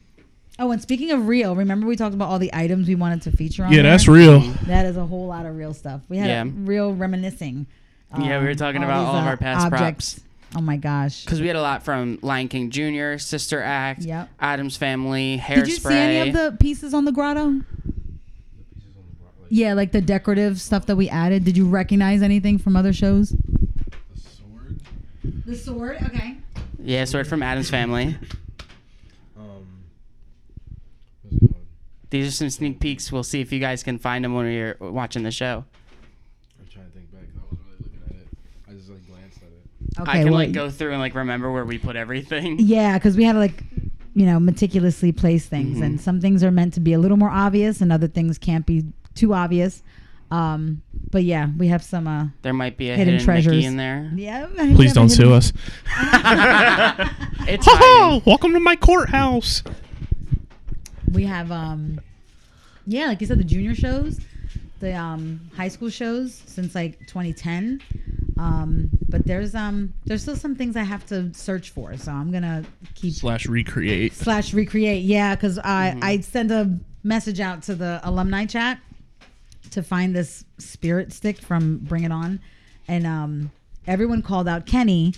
Oh, 0.60 0.72
and 0.72 0.82
speaking 0.82 1.12
of 1.12 1.28
real, 1.28 1.56
remember 1.56 1.86
we 1.86 1.96
talked 1.96 2.16
about 2.16 2.30
all 2.30 2.40
the 2.40 2.50
items 2.52 2.88
we 2.88 2.96
wanted 2.96 3.22
to 3.22 3.32
feature 3.32 3.64
on 3.64 3.72
Yeah, 3.72 3.84
there? 3.84 3.92
that's 3.92 4.08
real. 4.08 4.40
That 4.66 4.88
is 4.88 4.98
a 4.98 5.06
whole 5.06 5.28
lot 5.28 5.46
of 5.46 5.56
real 5.56 5.72
stuff. 5.72 6.02
We 6.10 6.18
had 6.18 6.30
Yeah. 6.30 6.46
real 6.52 6.96
reminiscing. 6.96 7.68
Yeah, 8.18 8.40
we 8.40 8.46
were 8.46 8.52
um, 8.52 8.56
talking 8.58 8.82
about 8.84 9.02
these, 9.02 9.08
all 9.10 9.16
of 9.18 9.26
uh, 9.26 9.28
our 9.28 9.38
past 9.38 9.68
objects. 9.68 10.20
Oh 10.56 10.62
my 10.62 10.78
gosh. 10.78 11.24
because 11.26 11.42
we 11.42 11.48
had 11.48 11.56
a 11.56 11.62
lot 11.62 11.84
from 11.84 12.20
lion 12.22 12.48
king 12.48 12.70
jr 12.72 13.18
sister 13.18 13.62
act 13.62 14.04
Yep. 14.04 14.30
Addams 14.40 14.78
family 14.78 15.38
hairspray 15.38 15.56
Did 15.56 15.68
you 15.68 15.76
see 15.76 15.94
any 15.94 16.30
of 16.30 16.36
the 16.36 16.58
pieces 16.60 16.94
on 16.94 17.06
the 17.06 17.12
grotto? 17.12 17.62
Yeah, 19.50 19.74
like 19.74 19.94
the 19.94 20.02
decorative 20.02 20.60
stuff 20.60 20.88
that 20.88 20.98
we 20.98 21.08
added. 21.08 21.46
Did 21.46 21.56
you 21.56 21.68
recognize 21.70 22.22
anything 22.22 22.58
from 22.58 22.76
other 22.76 22.92
shows? 22.92 23.30
The 23.30 24.20
sword. 24.20 24.80
The 25.46 25.56
sword. 25.56 25.98
Okay. 26.08 26.36
yeah 26.80 27.06
sword 27.06 27.28
from 27.28 27.42
Addams 27.44 27.70
family 27.70 28.18
Um. 29.38 29.68
What's 31.24 31.44
it 31.44 31.48
called? 31.52 31.66
these 32.10 32.28
are 32.28 32.32
some 32.32 32.50
sneak 32.50 32.80
peeks 32.80 33.12
we'll 33.12 33.24
see 33.24 33.40
if 33.42 33.52
you 33.54 33.60
guys 33.60 33.84
can 33.84 33.98
find 34.00 34.24
them 34.26 34.34
when 34.34 34.52
you're 34.52 34.76
watching 34.80 35.24
the 35.24 35.32
show 35.32 35.64
I'm 36.60 36.68
trying 36.70 36.86
to 36.88 36.92
think 36.92 37.12
back. 37.12 37.22
'cause 37.34 37.42
I 37.42 37.46
wasn't 37.50 37.60
really 37.68 37.84
looking 37.84 38.02
at 38.10 38.16
it. 38.22 38.28
I 38.70 38.74
just 38.74 38.90
like 38.90 39.08
glanced 39.08 39.38
at 39.38 39.48
it. 39.48 39.87
Okay. 40.00 40.12
I 40.12 40.16
can 40.18 40.26
well, 40.26 40.34
like 40.36 40.52
go 40.52 40.70
through 40.70 40.92
and 40.92 41.00
like 41.00 41.16
remember 41.16 41.52
where 41.52 41.66
we 41.66 41.78
put 41.78 41.96
everything. 41.96 42.60
Yeah, 42.60 42.98
because 42.98 43.18
we 43.18 43.24
had 43.24 43.34
to 43.34 43.40
like, 43.40 43.64
you 44.14 44.26
know, 44.26 44.40
meticulously 44.40 45.12
place 45.12 45.46
things, 45.46 45.78
Mhm. 45.80 45.84
and 45.86 46.02
some 46.02 46.22
things 46.22 46.44
are 46.44 46.52
meant 46.52 46.74
to 46.76 46.80
be 46.80 46.94
a 46.94 47.00
little 47.00 47.18
more 47.18 47.30
obvious, 47.32 47.82
and 47.82 47.92
other 47.92 48.08
things 48.08 48.38
can't 48.38 48.66
be 48.66 48.86
too 49.16 49.34
obvious. 49.34 49.82
Um, 50.30 50.82
but 51.10 51.24
yeah, 51.24 51.48
we 51.58 51.68
have 51.70 51.82
some. 51.84 52.06
Uh, 52.08 52.28
There 52.42 52.54
might 52.54 52.76
be 52.78 52.90
a 52.90 52.96
Hidden 52.98 53.14
hidden, 53.14 53.26
treasures. 53.26 53.54
Mickey 53.54 53.66
in 53.66 53.78
there. 53.78 54.12
yeah. 54.16 54.48
Please 54.76 54.94
don't 54.94 55.10
sue 55.10 55.34
us. 55.34 55.54
It's 57.50 57.66
Oh, 57.70 58.22
welcome 58.26 58.52
to 58.54 58.60
my 58.60 58.76
courthouse. 58.76 59.64
We 61.12 61.24
have 61.24 61.50
um, 61.52 62.02
yeah, 62.86 63.06
like 63.06 63.22
you 63.22 63.28
said, 63.28 63.40
the 63.40 63.44
junior 63.46 63.74
shows, 63.74 64.20
the 64.80 64.94
um 64.94 65.40
high 65.56 65.70
school 65.70 65.90
shows 65.90 66.44
since 66.46 66.76
like 66.76 67.00
2010. 67.08 67.82
Um, 68.40 68.90
but 69.10 69.26
there's 69.26 69.56
um 69.56 69.94
there's 70.06 70.22
still 70.22 70.36
some 70.36 70.56
things 70.56 70.76
I 70.76 70.84
have 70.84 71.06
to 71.08 71.34
search 71.34 71.72
for, 71.72 71.96
so 71.98 72.12
I'm 72.12 72.32
gonna 72.32 72.64
keep 72.96 73.14
Slash 73.14 73.48
recreate. 73.48 74.14
slash 74.14 74.54
recreate. 74.54 75.04
Yeah, 75.04 75.36
because 75.36 75.58
I 75.60 75.98
I 76.02 76.20
send 76.20 76.52
a 76.52 76.78
message 77.04 77.40
out 77.40 77.64
to 77.64 77.76
the 77.76 78.00
alumni 78.04 78.46
chat 78.46 78.80
to 79.72 79.82
find 79.84 80.16
this 80.16 80.46
spirit 80.58 81.12
stick 81.14 81.40
from 81.40 81.78
Bring 81.80 82.04
It 82.04 82.12
On, 82.12 82.40
and 82.88 83.06
um, 83.08 83.52
everyone 83.86 84.22
called 84.22 84.48
out 84.48 84.66
Kenny 84.66 85.14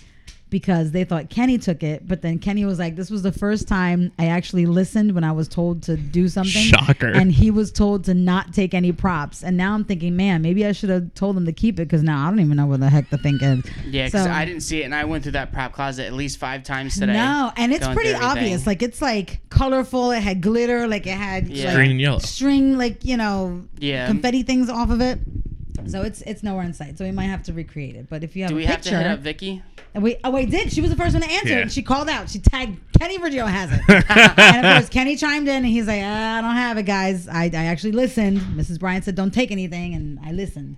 because 0.50 0.90
they 0.90 1.04
thought 1.04 1.30
Kenny 1.30 1.56
took 1.58 1.82
it, 1.82 2.06
but 2.06 2.22
then 2.22 2.38
Kenny 2.38 2.64
was 2.64 2.78
like, 2.78 2.96
"This 2.96 3.08
was 3.10 3.22
the 3.22 3.32
first 3.32 3.68
time 3.68 4.12
I 4.18 4.26
actually 4.26 4.66
listened 4.66 5.12
when 5.12 5.24
I 5.24 5.32
was 5.32 5.48
told 5.48 5.82
to 5.84 5.96
do 5.96 6.28
something." 6.28 6.50
Shocker. 6.62 7.08
And 7.08 7.32
he 7.32 7.50
was 7.50 7.70
told 7.72 8.04
to 8.04 8.14
not 8.14 8.52
take 8.52 8.74
any 8.74 8.92
props, 8.92 9.42
and 9.42 9.56
now 9.56 9.74
I'm 9.74 9.84
thinking, 9.84 10.16
man, 10.16 10.42
maybe 10.42 10.66
I 10.66 10.72
should 10.72 10.90
have 10.90 11.14
told 11.14 11.36
him 11.36 11.46
to 11.46 11.52
keep 11.52 11.74
it 11.80 11.84
because 11.88 12.02
now 12.02 12.26
I 12.26 12.30
don't 12.30 12.40
even 12.40 12.56
know 12.56 12.66
where 12.66 12.78
the 12.78 12.88
heck 12.90 13.08
the 13.10 13.18
thing 13.18 13.36
is. 13.40 13.64
Yeah, 13.88 14.06
because 14.06 14.24
So- 14.24 14.30
I 14.30 14.44
didn't 14.44 14.62
see 14.62 14.82
it, 14.82 14.84
and 14.84 14.94
I 14.94 15.04
went 15.04 15.22
through 15.22 15.32
that 15.32 15.52
prop 15.52 15.72
closet 15.72 16.06
at 16.06 16.12
least 16.12 16.38
five 16.38 16.62
times 16.64 16.98
today. 16.98 17.12
No, 17.14 17.52
and 17.56 17.72
it's 17.72 17.86
pretty 17.88 18.12
obvious. 18.14 18.66
Like 18.66 18.82
it's 18.82 19.00
like 19.00 19.40
colorful. 19.50 20.10
It 20.10 20.20
had 20.22 20.40
glitter. 20.40 20.88
Like 20.88 21.06
it 21.06 21.16
had 21.16 21.48
Yeah. 21.48 21.66
like, 21.66 21.74
Green 21.76 21.90
and 21.92 22.00
yellow. 22.00 22.18
string, 22.18 22.76
like 22.76 23.04
you 23.04 23.16
know, 23.16 23.62
Yeah. 23.78 24.06
confetti 24.08 24.42
things 24.42 24.68
off 24.68 24.90
of 24.90 25.00
it. 25.00 25.18
So 25.88 26.02
it's 26.02 26.22
it's 26.22 26.42
nowhere 26.42 26.64
in 26.64 26.72
sight. 26.72 26.98
So 26.98 27.04
we 27.04 27.10
might 27.12 27.24
have 27.26 27.42
to 27.44 27.52
recreate 27.52 27.96
it. 27.96 28.08
But 28.08 28.22
if 28.24 28.36
you 28.36 28.42
have 28.42 28.50
Do 28.50 28.56
a 28.56 28.58
we 28.58 28.64
have 28.66 28.80
to 28.82 28.96
hit 28.96 29.06
up 29.06 29.20
Vicky? 29.20 29.62
and 29.94 30.02
we 30.02 30.16
oh 30.24 30.36
I 30.36 30.44
did. 30.44 30.72
She 30.72 30.80
was 30.80 30.90
the 30.90 30.96
first 30.96 31.14
one 31.14 31.22
to 31.22 31.30
answer. 31.30 31.48
Yeah. 31.48 31.58
it. 31.60 31.72
She 31.72 31.82
called 31.82 32.08
out. 32.08 32.28
She 32.30 32.38
tagged 32.38 32.78
Kenny 32.98 33.18
Virgil 33.18 33.46
has 33.46 33.70
it. 33.72 33.80
and 34.08 34.66
of 34.66 34.72
course 34.74 34.88
Kenny 34.88 35.16
chimed 35.16 35.48
in 35.48 35.56
and 35.56 35.66
he's 35.66 35.86
like, 35.86 36.02
"Ah, 36.04 36.38
I 36.38 36.40
don't 36.40 36.56
have 36.56 36.78
it, 36.78 36.84
guys. 36.84 37.28
I, 37.28 37.44
I 37.44 37.64
actually 37.66 37.92
listened. 37.92 38.38
Mrs. 38.40 38.78
Bryant 38.78 39.04
said 39.04 39.14
don't 39.14 39.32
take 39.32 39.50
anything, 39.50 39.94
and 39.94 40.18
I 40.24 40.32
listened. 40.32 40.76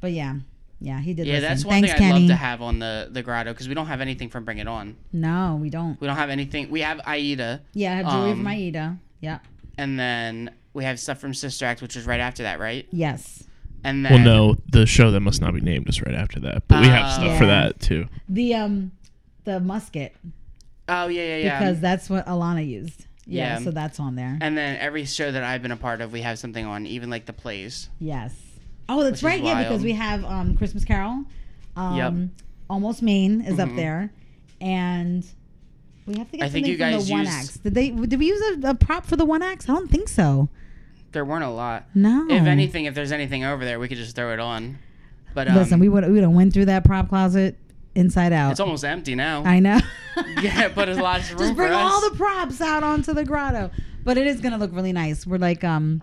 But 0.00 0.12
yeah, 0.12 0.36
yeah, 0.80 1.00
he 1.00 1.14
did. 1.14 1.26
Yeah, 1.26 1.34
listen. 1.34 1.48
that's 1.48 1.64
one 1.64 1.72
Thanks, 1.74 1.90
thing 1.92 1.98
Kenny. 2.00 2.14
I'd 2.14 2.20
love 2.22 2.28
to 2.30 2.34
have 2.36 2.62
on 2.62 2.78
the 2.80 3.08
the 3.10 3.22
grotto 3.22 3.52
because 3.52 3.68
we 3.68 3.74
don't 3.74 3.86
have 3.86 4.00
anything 4.00 4.28
from 4.28 4.44
Bring 4.44 4.58
It 4.58 4.66
On. 4.68 4.96
No, 5.12 5.58
we 5.60 5.70
don't. 5.70 6.00
We 6.00 6.06
don't 6.08 6.16
have 6.16 6.30
anything. 6.30 6.70
We 6.70 6.80
have 6.80 7.00
Aida, 7.06 7.62
Yeah, 7.74 7.92
I 7.92 7.96
have 7.96 8.06
jewelry 8.06 8.30
Um, 8.32 8.36
from 8.38 8.46
Aida. 8.48 8.96
Yeah. 9.20 9.38
and 9.78 9.98
then 10.00 10.50
we 10.74 10.82
have 10.84 10.98
stuff 10.98 11.20
from 11.20 11.34
Sister 11.34 11.66
Act, 11.66 11.82
which 11.82 11.94
was 11.94 12.06
right 12.06 12.18
after 12.18 12.42
that, 12.44 12.58
right? 12.58 12.88
Yes. 12.90 13.44
And 13.84 14.04
then 14.04 14.12
Well, 14.12 14.22
no, 14.52 14.56
the 14.70 14.86
show 14.86 15.10
that 15.10 15.20
must 15.20 15.40
not 15.40 15.54
be 15.54 15.60
named 15.60 15.88
is 15.88 16.00
right 16.02 16.14
after 16.14 16.38
that, 16.40 16.68
but 16.68 16.80
we 16.82 16.88
have 16.88 17.06
Oh. 17.06 17.22
stuff 17.24 17.38
for 17.38 17.46
that 17.46 17.80
too. 17.80 18.06
The 18.28 18.54
um 18.54 18.92
the 19.44 19.58
musket 19.60 20.14
Oh 20.88 21.08
yeah, 21.08 21.22
yeah, 21.22 21.36
yeah. 21.36 21.58
because 21.58 21.80
that's 21.80 22.08
what 22.10 22.26
Alana 22.26 22.66
used. 22.66 23.06
Yeah, 23.26 23.58
Yeah. 23.58 23.64
so 23.64 23.70
that's 23.70 23.98
on 24.00 24.14
there. 24.16 24.36
and 24.40 24.56
then 24.56 24.76
every 24.78 25.04
show 25.04 25.30
that 25.32 25.42
I've 25.44 25.62
been 25.62 25.70
a 25.72 25.76
part 25.76 26.00
of, 26.00 26.12
we 26.12 26.22
have 26.22 26.38
something 26.38 26.64
on, 26.66 26.86
even 26.86 27.08
like 27.10 27.26
the 27.26 27.32
plays. 27.32 27.88
Yes. 28.00 28.34
Oh, 28.88 29.02
that's 29.04 29.22
right. 29.22 29.42
Yeah, 29.42 29.62
because 29.62 29.82
we 29.82 29.92
have 29.92 30.24
um 30.24 30.56
Christmas 30.56 30.84
Carol. 30.84 31.24
Um 31.76 31.96
Yep. 31.96 32.14
Almost 32.70 33.02
Maine 33.02 33.40
is 33.42 33.58
up 33.58 33.68
Mhm. 33.70 33.76
there. 33.76 34.12
And 34.60 35.26
we 36.06 36.16
have 36.18 36.30
to 36.30 36.36
get 36.36 36.46
I 36.46 36.48
think 36.48 36.66
something 36.66 36.72
you 36.72 36.98
from 36.98 37.04
the 37.06 37.12
one 37.12 37.20
used- 37.24 37.32
acts. 37.32 37.56
Did 37.58 37.74
they 37.74 37.90
did 37.90 38.18
we 38.18 38.26
use 38.26 38.64
a, 38.64 38.70
a 38.70 38.74
prop 38.74 39.06
for 39.06 39.16
the 39.16 39.24
one 39.24 39.42
acts? 39.42 39.68
I 39.68 39.72
don't 39.74 39.90
think 39.90 40.08
so. 40.08 40.48
There 41.12 41.24
weren't 41.24 41.44
a 41.44 41.50
lot. 41.50 41.84
No. 41.94 42.26
If 42.28 42.44
anything, 42.46 42.86
if 42.86 42.94
there's 42.94 43.12
anything 43.12 43.44
over 43.44 43.64
there, 43.64 43.78
we 43.78 43.88
could 43.88 43.98
just 43.98 44.16
throw 44.16 44.32
it 44.32 44.40
on. 44.40 44.78
But 45.34 45.48
um, 45.48 45.56
Listen, 45.56 45.78
we 45.78 45.88
would 45.88 46.04
we 46.04 46.12
would 46.12 46.22
have 46.22 46.32
went 46.32 46.52
through 46.52 46.66
that 46.66 46.84
prop 46.84 47.08
closet 47.08 47.56
inside 47.94 48.32
out. 48.32 48.50
it's 48.50 48.60
almost 48.60 48.84
empty 48.84 49.14
now. 49.14 49.44
I 49.44 49.60
know. 49.60 49.78
yeah, 50.40 50.68
but 50.68 50.86
there's 50.86 50.98
lots 50.98 51.30
of 51.30 51.38
room 51.38 51.48
Just 51.50 51.56
bring 51.56 51.72
all 51.72 52.00
the 52.10 52.16
props 52.16 52.60
out 52.60 52.82
onto 52.82 53.12
the 53.14 53.24
grotto. 53.24 53.70
But 54.04 54.18
it 54.18 54.26
is 54.26 54.40
gonna 54.40 54.58
look 54.58 54.72
really 54.74 54.92
nice. 54.92 55.26
We're 55.26 55.38
like 55.38 55.62
um 55.64 56.02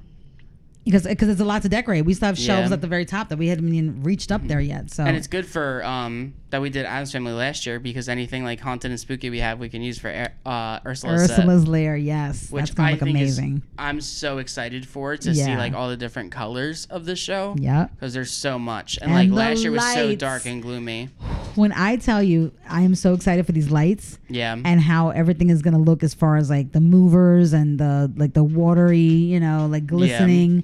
because 0.86 1.04
because 1.04 1.30
it's 1.30 1.42
a 1.42 1.46
lot 1.46 1.62
to 1.64 1.70
decorate. 1.70 2.06
We 2.06 2.14
still 2.14 2.28
have 2.28 2.38
shelves 2.38 2.70
Yeah. 2.70 2.74
at 2.76 2.82
the 2.82 2.88
very 2.88 3.06
top 3.06 3.30
that 3.30 3.38
we 3.38 3.48
hadn't 3.48 3.74
even 3.74 4.04
reached 4.04 4.32
up 4.32 4.48
there 4.48 4.62
yet. 4.62 4.92
So 4.92 5.04
and 5.04 5.16
it's 5.18 5.28
good 5.28 5.46
for 5.46 5.84
um 5.84 6.34
that 6.52 6.62
we 6.62 6.70
did 6.70 6.86
Addams 6.86 7.12
Family 7.12 7.32
last 7.32 7.66
year 7.66 7.80
because 7.80 8.10
anything 8.10 8.44
like 8.44 8.60
haunted 8.60 8.92
and 8.92 9.00
spooky 9.00 9.30
we 9.30 9.40
have 9.40 9.60
we 9.60 9.70
can 9.70 9.82
use 9.82 10.00
for 10.00 10.10
uh, 10.46 10.80
Ursula's 10.86 11.28
set, 11.28 11.40
Ursula's 11.40 11.68
lair, 11.68 11.96
yes. 11.96 12.50
which 12.52 12.62
That's 12.62 12.74
gonna 12.74 12.90
I 12.90 12.92
look 12.94 13.00
think 13.02 13.16
amazing. 13.16 13.56
is 13.58 13.62
I'm 13.78 14.02
so 14.02 14.40
excited 14.40 14.88
for 14.88 15.16
to 15.18 15.36
see 15.36 15.56
like 15.56 15.74
all 15.74 15.90
the 15.90 15.98
different 15.98 16.32
colors 16.32 16.88
of 16.90 17.06
the 17.06 17.16
show. 17.16 17.56
Yeah, 17.58 17.88
because 17.94 18.14
there's 18.14 18.32
so 18.32 18.58
much. 18.58 18.98
And, 19.02 19.12
And 19.12 19.30
like 19.32 19.38
last 19.38 19.62
year 19.62 19.72
was 19.72 19.94
so 19.94 20.16
dark 20.16 20.46
and 20.46 20.62
gloomy. 20.62 21.10
When 21.56 21.72
I 21.72 21.98
tell 21.98 22.24
you 22.24 22.52
I 22.68 22.82
am 22.82 22.96
so 22.96 23.14
excited 23.14 23.46
for 23.46 23.52
these 23.52 23.70
lights 23.72 24.18
Yeah, 24.30 24.56
and 24.64 24.82
how 24.82 25.10
everything 25.10 25.50
is 25.50 25.62
gonna 25.62 25.80
look 25.80 26.04
as 26.04 26.14
far 26.14 26.38
as 26.38 26.50
like 26.50 26.72
the 26.72 26.80
movers 26.82 27.54
and 27.54 27.80
the 27.80 28.12
like 28.16 28.34
the 28.34 28.44
watery, 28.44 28.98
you 29.00 29.40
know, 29.40 29.68
like 29.70 29.86
glistening 29.86 30.64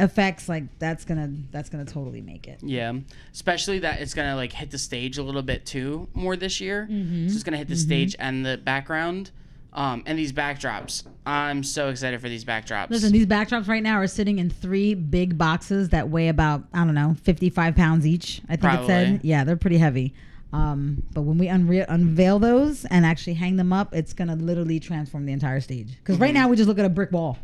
effects, 0.00 0.48
like 0.48 0.64
that's 0.78 1.04
gonna 1.04 1.30
that's 1.50 1.68
gonna 1.68 1.84
totally 1.84 2.20
make 2.20 2.48
it. 2.48 2.58
yeah, 2.62 2.92
especially 3.32 3.78
that 3.80 4.00
it's 4.00 4.14
gonna 4.14 4.34
like 4.36 4.52
hit 4.52 4.70
the 4.70 4.78
stage 4.78 5.18
a 5.18 5.22
little 5.22 5.42
bit 5.42 5.66
too 5.66 6.08
more 6.14 6.36
this 6.36 6.60
year. 6.60 6.88
Mm-hmm. 6.90 7.28
So 7.28 7.34
it's 7.34 7.42
gonna 7.44 7.56
hit 7.56 7.68
the 7.68 7.76
stage 7.76 8.16
and 8.18 8.44
the 8.44 8.56
background. 8.56 9.30
Um, 9.72 10.02
and 10.04 10.18
these 10.18 10.32
backdrops, 10.32 11.04
I'm 11.24 11.62
so 11.62 11.90
excited 11.90 12.20
for 12.20 12.28
these 12.28 12.44
backdrops. 12.44 12.90
Listen, 12.90 13.12
these 13.12 13.26
backdrops 13.26 13.68
right 13.68 13.82
now 13.82 13.94
are 13.94 14.08
sitting 14.08 14.40
in 14.40 14.50
three 14.50 14.94
big 14.94 15.38
boxes 15.38 15.90
that 15.90 16.08
weigh 16.08 16.26
about 16.28 16.64
I 16.74 16.84
don't 16.84 16.94
know, 16.94 17.14
fifty-five 17.22 17.76
pounds 17.76 18.04
each. 18.06 18.42
I 18.48 18.56
think 18.56 18.80
it 18.80 18.86
said. 18.86 19.20
Yeah, 19.22 19.44
they're 19.44 19.56
pretty 19.56 19.78
heavy. 19.78 20.12
Um, 20.52 21.04
but 21.12 21.22
when 21.22 21.38
we 21.38 21.46
unre- 21.46 21.86
unveil 21.88 22.40
those 22.40 22.84
and 22.86 23.06
actually 23.06 23.34
hang 23.34 23.54
them 23.54 23.72
up, 23.72 23.94
it's 23.94 24.12
gonna 24.12 24.34
literally 24.34 24.80
transform 24.80 25.24
the 25.24 25.32
entire 25.32 25.60
stage. 25.60 25.96
Because 25.98 26.18
right 26.18 26.34
now 26.34 26.48
we 26.48 26.56
just 26.56 26.66
look 26.68 26.80
at 26.80 26.84
a 26.84 26.88
brick 26.88 27.12
wall. 27.12 27.38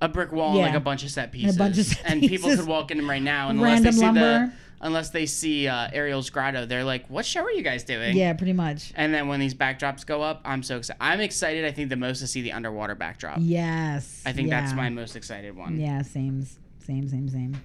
A 0.00 0.08
brick 0.08 0.30
wall 0.32 0.54
Yeah. 0.56 0.64
and 0.64 0.72
like 0.74 0.80
a 0.80 0.84
bunch 0.84 1.02
of 1.04 1.10
set 1.10 1.32
pieces. 1.32 1.56
bunch 1.56 1.78
of 1.78 1.84
set 1.86 2.02
And 2.04 2.20
people 2.20 2.50
could 2.54 2.66
walk 2.66 2.90
in 2.90 2.98
them 2.98 3.08
right 3.10 3.22
now 3.22 3.48
unless 3.48 3.82
Random 3.82 3.84
they 3.84 3.90
see 3.92 3.98
the 3.98 4.04
lumber. 4.06 4.52
unless 4.80 5.10
they 5.10 5.26
see 5.26 5.66
uh, 5.66 5.88
Ariel's 5.92 6.30
grotto, 6.30 6.66
they're 6.66 6.84
like, 6.84 7.08
"What 7.10 7.26
show 7.26 7.42
are 7.42 7.50
you 7.50 7.62
guys 7.62 7.82
doing?" 7.82 8.16
Yeah, 8.16 8.32
pretty 8.34 8.52
much. 8.52 8.92
And 8.94 9.12
then 9.12 9.26
when 9.28 9.40
these 9.40 9.54
backdrops 9.54 10.06
go 10.06 10.22
up, 10.22 10.40
I'm 10.44 10.62
so 10.62 10.76
excited. 10.76 11.02
I'm 11.02 11.20
excited. 11.20 11.64
I 11.64 11.72
think 11.72 11.88
the 11.88 11.96
most 11.96 12.20
to 12.20 12.26
see 12.28 12.42
the 12.42 12.52
underwater 12.52 12.94
backdrop. 12.94 13.38
Yes. 13.40 14.22
I 14.24 14.32
think 14.32 14.50
that's 14.50 14.72
my 14.72 14.88
most 14.88 15.16
excited 15.16 15.56
one. 15.56 15.80
Yeah, 15.80 16.02
same, 16.02 16.46
same, 16.78 17.08
same, 17.08 17.28
same. 17.28 17.56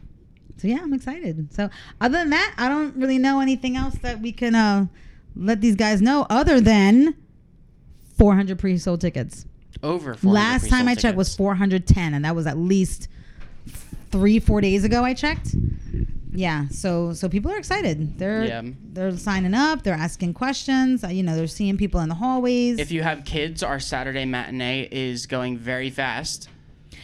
So 0.57 0.67
yeah, 0.67 0.79
I'm 0.81 0.93
excited. 0.93 1.53
So 1.53 1.69
other 2.01 2.17
than 2.19 2.29
that, 2.31 2.55
I 2.57 2.67
don't 2.69 2.95
really 2.95 3.17
know 3.19 3.41
anything 3.41 3.75
else 3.77 3.95
that 4.01 4.19
we 4.21 4.31
can 4.31 4.55
uh, 4.55 4.87
let 5.35 5.61
these 5.61 5.75
guys 5.75 6.01
know 6.01 6.25
other 6.31 6.59
than 6.61 7.15
400 8.17 8.57
pre-sold 8.59 9.01
tickets. 9.01 9.45
Over. 9.83 10.13
400 10.15 10.33
Last 10.33 10.69
time 10.69 10.87
I 10.87 10.95
checked 10.95 11.17
was 11.17 11.35
410, 11.35 12.13
and 12.13 12.23
that 12.25 12.35
was 12.35 12.47
at 12.47 12.57
least 12.57 13.07
three, 14.11 14.39
four 14.39 14.61
days 14.61 14.83
ago. 14.83 15.03
I 15.03 15.13
checked. 15.13 15.55
Yeah, 16.35 16.67
so 16.69 17.13
so 17.13 17.29
people 17.29 17.51
are 17.51 17.57
excited. 17.57 18.17
They're 18.17 18.45
Yeah. 18.45 18.61
they're 18.93 19.15
signing 19.17 19.53
up. 19.53 19.83
They're 19.83 19.93
asking 19.93 20.33
questions. 20.33 21.03
Uh, 21.03 21.09
You 21.09 21.21
know, 21.21 21.35
they're 21.35 21.45
seeing 21.47 21.77
people 21.77 21.99
in 21.99 22.09
the 22.09 22.15
hallways. 22.15 22.79
If 22.79 22.91
you 22.91 23.03
have 23.03 23.23
kids, 23.23 23.61
our 23.61 23.79
Saturday 23.79 24.25
matinee 24.25 24.87
is 24.91 25.27
going 25.27 25.57
very 25.59 25.91
fast. 25.91 26.49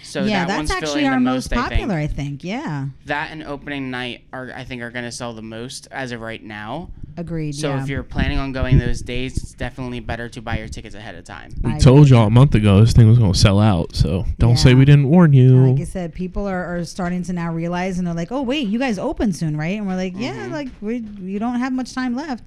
So 0.02 0.24
yeah, 0.24 0.40
that 0.46 0.48
that's 0.48 0.58
one's 0.58 0.72
actually 0.72 0.88
filling 1.02 1.06
our 1.08 1.14
the 1.16 1.20
most 1.20 1.52
most, 1.52 1.62
popular. 1.70 1.94
I 1.96 2.04
I 2.04 2.08
think. 2.08 2.42
think. 2.42 2.44
Yeah, 2.44 2.88
That 3.06 3.30
and 3.32 3.44
opening 3.44 3.92
night 3.92 4.22
are 4.34 4.52
I 4.56 4.64
think 4.64 4.82
are 4.82 4.90
going 4.90 5.06
to 5.06 5.12
sell 5.12 5.34
the 5.34 5.44
most 5.44 5.88
as 5.92 6.12
of 6.12 6.22
right 6.22 6.44
now. 6.44 6.90
Agreed. 7.20 7.54
So 7.56 7.70
yeah. 7.70 7.82
if 7.82 7.90
you're 7.90 8.04
planning 8.04 8.38
on 8.38 8.52
going 8.52 8.80
those 8.80 9.02
days, 9.02 9.38
it's 9.38 9.54
definitely 9.54 10.00
better 10.00 10.30
to 10.30 10.42
buy 10.42 10.58
your 10.58 10.68
tickets 10.68 10.96
ahead 10.96 11.16
of 11.16 11.24
time. 11.24 11.54
We 11.62 11.74
I 11.74 11.78
told 11.80 12.10
y'all 12.10 12.28
a 12.28 12.30
month 12.30 12.56
ago 12.56 12.80
this 12.80 12.94
thing 12.94 13.08
was 13.08 13.20
going 13.20 13.34
to 13.34 13.38
sell 13.38 13.60
out, 13.60 13.96
so 13.96 14.26
don't 14.38 14.58
say 14.58 14.74
we 14.74 14.86
didn't 14.86 15.10
warn 15.10 15.34
you. 15.34 15.68
like 15.72 15.82
I 15.82 15.86
said, 15.86 16.14
people 16.14 16.48
are, 16.48 16.78
are 16.78 16.86
starting 16.86 17.24
to 17.24 17.34
now 17.34 17.54
realize, 17.54 17.98
and 17.98 18.08
they're 18.08 18.14
like, 18.14 18.32
"Oh, 18.32 18.42
wait, 18.42 18.68
you 18.68 18.80
guys 18.80 18.98
open 18.98 19.34
soon, 19.34 19.56
right?" 19.58 19.78
And 19.78 19.88
we're 19.88 19.96
like, 19.96 20.14
"Yeah, 20.16 20.48
Mhm. 20.48 20.52
like 20.52 20.70
we 20.82 20.98
you 21.22 21.40
don't 21.40 21.60
have 21.60 21.74
much 21.74 21.94
time 21.94 22.16
left." 22.16 22.44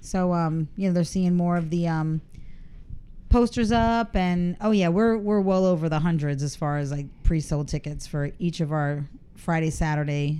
So, 0.00 0.32
um, 0.32 0.68
you 0.76 0.88
know, 0.88 0.94
they're 0.94 1.04
seeing 1.04 1.36
more 1.36 1.56
of 1.56 1.70
the 1.70 1.88
um 1.88 2.20
posters 3.28 3.72
up, 3.72 4.14
and 4.16 4.56
oh 4.60 4.70
yeah, 4.70 4.88
we're 4.88 5.16
we're 5.16 5.40
well 5.40 5.64
over 5.64 5.88
the 5.88 6.00
hundreds 6.00 6.42
as 6.42 6.54
far 6.56 6.78
as 6.78 6.90
like 6.90 7.06
pre-sold 7.24 7.68
tickets 7.68 8.06
for 8.06 8.30
each 8.38 8.60
of 8.60 8.72
our 8.72 9.06
Friday, 9.36 9.70
Saturday 9.70 10.38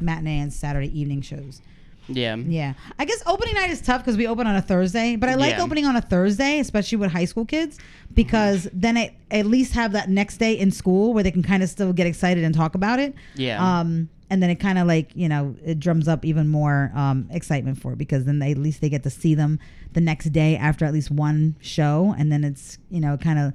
matinee 0.00 0.40
and 0.40 0.52
Saturday 0.52 0.98
evening 0.98 1.22
shows. 1.22 1.60
Yeah. 2.08 2.36
Yeah, 2.36 2.74
I 2.98 3.04
guess 3.04 3.22
opening 3.26 3.54
night 3.54 3.70
is 3.70 3.80
tough 3.80 4.02
because 4.02 4.16
we 4.16 4.26
open 4.26 4.46
on 4.46 4.56
a 4.56 4.62
Thursday, 4.62 5.16
but 5.16 5.28
I 5.28 5.34
like 5.34 5.56
Yeah. 5.56 5.62
opening 5.62 5.86
on 5.86 5.96
a 5.96 6.00
Thursday, 6.00 6.58
especially 6.58 6.98
with 6.98 7.12
high 7.12 7.24
school 7.26 7.44
kids, 7.44 7.78
because 8.14 8.68
then 8.72 8.96
it 8.96 9.14
at 9.30 9.46
least 9.46 9.74
have 9.74 9.92
that 9.92 10.08
next 10.10 10.38
day 10.38 10.58
in 10.58 10.70
school 10.70 11.14
where 11.14 11.22
they 11.22 11.30
can 11.30 11.42
kind 11.42 11.62
of 11.62 11.68
still 11.68 11.92
get 11.92 12.06
excited 12.06 12.44
and 12.44 12.54
talk 12.54 12.74
about 12.74 12.98
it. 12.98 13.14
Yeah. 13.34 13.80
Um, 13.80 14.08
and 14.30 14.42
then 14.42 14.48
it 14.48 14.56
kind 14.56 14.78
of 14.78 14.86
like 14.86 15.10
you 15.14 15.28
know 15.28 15.54
it 15.64 15.78
drums 15.78 16.08
up 16.08 16.24
even 16.24 16.48
more 16.48 16.90
um, 16.94 17.28
excitement 17.30 17.78
for 17.78 17.92
it 17.92 17.98
because 17.98 18.24
then 18.24 18.38
they, 18.38 18.50
at 18.52 18.58
least 18.58 18.80
they 18.80 18.88
get 18.88 19.02
to 19.02 19.10
see 19.10 19.34
them 19.34 19.58
the 19.92 20.00
next 20.00 20.30
day 20.32 20.56
after 20.56 20.84
at 20.86 20.92
least 20.94 21.10
one 21.10 21.54
show, 21.60 22.14
and 22.18 22.32
then 22.32 22.42
it's 22.42 22.78
you 22.90 23.00
know 23.00 23.16
kind 23.18 23.38
of 23.38 23.52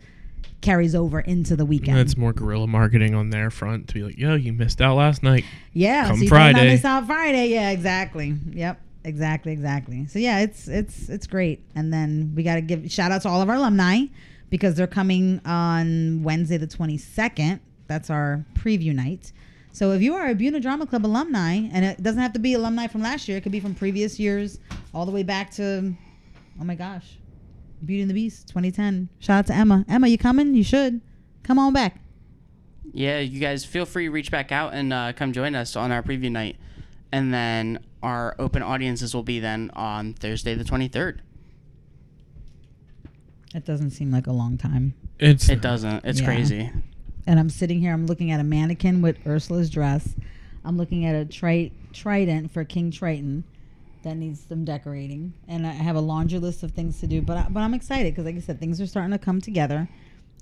carries 0.62 0.96
over 0.96 1.20
into 1.20 1.56
the 1.56 1.66
weekend. 1.66 1.98
That's 1.98 2.18
more 2.18 2.34
guerrilla 2.34 2.68
marketing 2.68 3.16
on 3.16 3.30
their 3.30 3.50
front 3.50 3.88
to 3.90 3.94
be 3.94 4.04
like, 4.04 4.18
yo, 4.18 4.36
you 4.36 4.54
missed 4.54 4.82
out 4.82 4.96
last 4.96 5.24
night. 5.24 5.46
Yeah, 5.74 6.08
Come 6.08 6.20
so 6.20 6.28
Friday. 6.28 6.66
miss 6.66 6.86
out 6.86 7.06
Friday. 7.06 7.50
Yeah, 7.50 7.70
exactly. 7.72 8.36
Yep, 8.52 8.82
exactly, 9.04 9.52
exactly. 9.52 10.06
So 10.08 10.20
yeah, 10.20 10.40
it's 10.40 10.68
it's 10.68 11.10
it's 11.10 11.28
great. 11.28 11.64
And 11.76 11.94
then 11.94 12.34
we 12.36 12.44
got 12.44 12.56
to 12.56 12.62
give 12.62 12.92
shout 12.92 13.12
out 13.12 13.22
to 13.24 13.30
all 13.30 13.42
of 13.42 13.50
our 13.50 13.56
alumni 13.56 14.06
because 14.50 14.76
they're 14.76 14.88
coming 14.88 15.42
on 15.46 16.24
Wednesday 16.24 16.58
the 16.58 16.68
twenty 16.68 16.98
second. 16.98 17.60
That's 17.88 18.10
our 18.10 18.46
preview 18.54 18.94
night. 18.94 19.32
So 19.72 19.92
if 19.92 20.02
you 20.02 20.16
are 20.16 20.28
a 20.28 20.34
Buena 20.34 20.60
Drama 20.60 20.88
Club 20.88 21.06
alumni, 21.06 21.70
and 21.72 21.86
it 21.86 22.02
doesn't 22.02 22.20
have 22.20 22.34
to 22.34 22.40
be 22.40 22.56
alumni 22.56 22.88
from 22.88 23.02
last 23.04 23.28
year, 23.28 23.38
it 23.38 23.42
could 23.42 23.52
be 23.52 23.60
from 23.60 23.76
previous 23.76 24.20
years, 24.20 24.60
all 24.92 25.06
the 25.06 25.12
way 25.12 25.22
back 25.22 25.52
to, 25.52 25.94
oh 26.60 26.64
my 26.64 26.74
gosh, 26.74 27.18
Beauty 27.86 28.02
and 28.02 28.10
the 28.10 28.14
Beast 28.14 28.48
2010. 28.50 29.10
Shout 29.20 29.40
out 29.40 29.48
to 29.48 29.54
Emma. 29.54 29.86
Emma, 29.88 30.08
you 30.08 30.18
coming? 30.18 30.54
You 30.56 30.64
should 30.64 31.02
come 31.44 31.60
on 31.60 31.74
back. 31.74 32.02
Yeah, 32.94 33.20
you 33.20 33.40
guys 33.40 33.64
feel 33.66 33.86
free 33.86 34.06
to 34.06 34.12
reach 34.12 34.32
back 34.32 34.52
out 34.52 34.74
and 34.74 34.92
uh, 34.92 35.14
come 35.14 35.32
join 35.34 35.56
us 35.56 35.76
on 35.76 35.92
our 35.92 36.02
preview 36.02 36.32
night. 36.32 36.58
and 37.12 37.34
then 37.34 37.80
our 38.04 38.36
open 38.38 38.62
audiences 38.62 39.14
will 39.16 39.24
be 39.24 39.40
then 39.40 39.72
on 39.74 40.14
Thursday 40.14 40.54
the 40.56 40.64
23rd. 40.64 41.20
It 43.56 43.66
doesn't 43.66 43.92
seem 43.92 44.12
like 44.12 44.28
a 44.28 44.32
long 44.32 44.58
time. 44.58 44.94
It's 45.20 45.48
It 45.50 45.62
doesn't. 45.62 46.04
It's 46.06 46.20
Yeah. 46.20 46.26
crazy. 46.26 46.70
And 47.26 47.40
I'm 47.40 47.50
sitting 47.50 47.80
here. 47.80 47.94
I'm 47.94 48.06
looking 48.06 48.32
at 48.32 48.40
a 48.40 48.44
mannequin 48.44 49.02
with 49.02 49.18
Ursula's 49.26 49.70
dress. 49.70 50.16
I'm 50.66 50.78
looking 50.78 51.06
at 51.06 51.16
a 51.16 51.26
tri- 51.26 51.72
trident 51.94 52.52
for 52.52 52.64
King 52.64 52.92
Triton 52.92 53.44
that 54.08 54.16
needs 54.16 54.46
some 54.48 54.66
decorating, 54.66 55.34
and 55.48 55.68
I 55.68 55.72
have 55.72 55.96
a 55.96 56.02
laundry 56.02 56.40
list 56.40 56.64
of 56.64 56.72
things 56.72 57.00
to 57.02 57.08
do. 57.08 57.22
But 57.22 57.38
I, 57.38 57.48
but 57.50 57.60
I'm 57.60 57.74
excited 57.74 58.14
because, 58.14 58.26
like 58.26 58.36
I 58.36 58.40
said, 58.40 58.60
things 58.60 58.80
are 58.82 58.88
starting 58.88 59.12
to 59.12 59.18
come 59.18 59.42
together. 59.42 59.88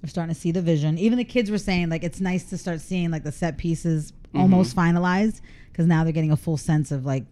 We're 0.04 0.10
starting 0.10 0.34
to 0.34 0.40
see 0.40 0.52
the 0.52 0.62
vision. 0.62 0.98
Even 0.98 1.18
the 1.18 1.24
kids 1.26 1.50
were 1.50 1.58
saying 1.58 1.90
like 1.90 2.04
it's 2.04 2.22
nice 2.22 2.44
to 2.52 2.58
start 2.58 2.80
seeing 2.82 3.12
like 3.12 3.24
the 3.24 3.32
set 3.32 3.58
pieces 3.58 4.12
mm-hmm. 4.12 4.40
almost 4.40 4.76
finalized 4.76 5.42
because 5.72 5.88
now 5.88 6.04
they're 6.04 6.14
getting 6.14 6.32
a 6.32 6.38
full 6.38 6.58
sense 6.58 6.92
of 6.92 7.06
like 7.06 7.26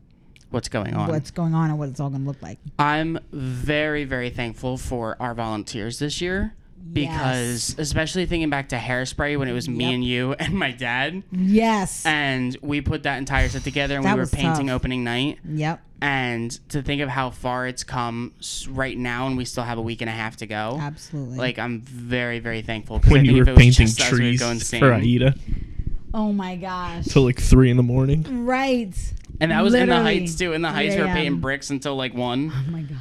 What's 0.49 0.69
going 0.69 0.93
on? 0.93 1.09
what's 1.09 1.31
going 1.31 1.55
on 1.55 1.71
and 1.71 1.79
what 1.79 1.89
it's 1.89 1.99
all 1.99 2.09
going 2.09 2.21
to 2.21 2.27
look 2.27 2.41
like. 2.41 2.59
I'm 2.77 3.19
very, 3.31 4.03
very 4.03 4.29
thankful 4.29 4.77
for 4.77 5.17
our 5.19 5.33
volunteers 5.33 5.99
this 5.99 6.21
year 6.21 6.53
because, 6.91 7.75
especially 7.77 8.25
thinking 8.25 8.49
back 8.49 8.69
to 8.69 8.75
Hairspray 8.77 9.37
when 9.39 9.47
it 9.47 9.53
was 9.53 9.69
me 9.69 9.85
Yep. 9.85 9.93
and 9.93 10.03
you 10.03 10.33
and 10.39 10.53
my 10.53 10.71
dad, 10.71 11.23
Yes. 11.31 12.05
and 12.05 12.55
we 12.61 12.81
put 12.81 13.03
that 13.03 13.17
entire 13.17 13.49
set 13.49 13.63
together 13.63 13.95
and 13.95 14.05
That 14.05 14.15
we 14.15 14.21
were 14.21 14.27
painting 14.27 14.67
tough. 14.67 14.75
opening 14.75 15.03
night. 15.03 15.39
yep. 15.47 15.81
And 16.01 16.51
to 16.69 16.81
think 16.81 17.01
of 17.01 17.07
how 17.07 17.29
far 17.29 17.65
it's 17.65 17.85
come 17.85 18.33
right 18.69 18.97
now, 18.97 19.27
and 19.27 19.37
we 19.37 19.45
still 19.45 19.63
have 19.63 19.77
a 19.77 19.81
week 19.81 20.01
and 20.01 20.09
a 20.09 20.13
half 20.13 20.35
to 20.37 20.45
go. 20.45 20.77
Absolutely. 20.81 21.37
Like 21.37 21.57
I'm 21.57 21.79
very, 21.79 22.39
very 22.39 22.61
thankful 22.61 22.99
when 23.07 23.23
you 23.23 23.37
were 23.37 23.45
painting 23.45 23.87
just 23.87 24.01
us, 24.01 24.11
we 24.11 24.17
would 24.17 24.17
trees 24.17 24.39
go 24.41 24.49
insane. 24.51 24.79
for 24.81 24.93
Aida 24.93 25.33
oh 26.13 26.33
my 26.33 26.57
gosh. 26.57 27.05
till 27.05 27.23
like 27.23 27.39
three 27.39 27.69
in 27.71 27.77
the 27.77 27.83
morning. 27.83 28.45
right. 28.45 28.93
And 29.39 29.51
that 29.51 29.63
was 29.63 29.73
in 29.73 29.89
the 29.89 29.95
Heights 29.95 30.35
too. 30.35 30.53
In 30.53 30.61
the 30.61 30.69
Heights, 30.71 30.93
we 30.95 31.01
were 31.01 31.07
Yeah. 31.07 31.13
painting 31.15 31.39
bricks 31.39 31.69
until 31.69 31.95
like 31.95 32.13
one. 32.13 32.51
Oh 32.53 32.71
my 32.71 32.81
god. 32.81 32.97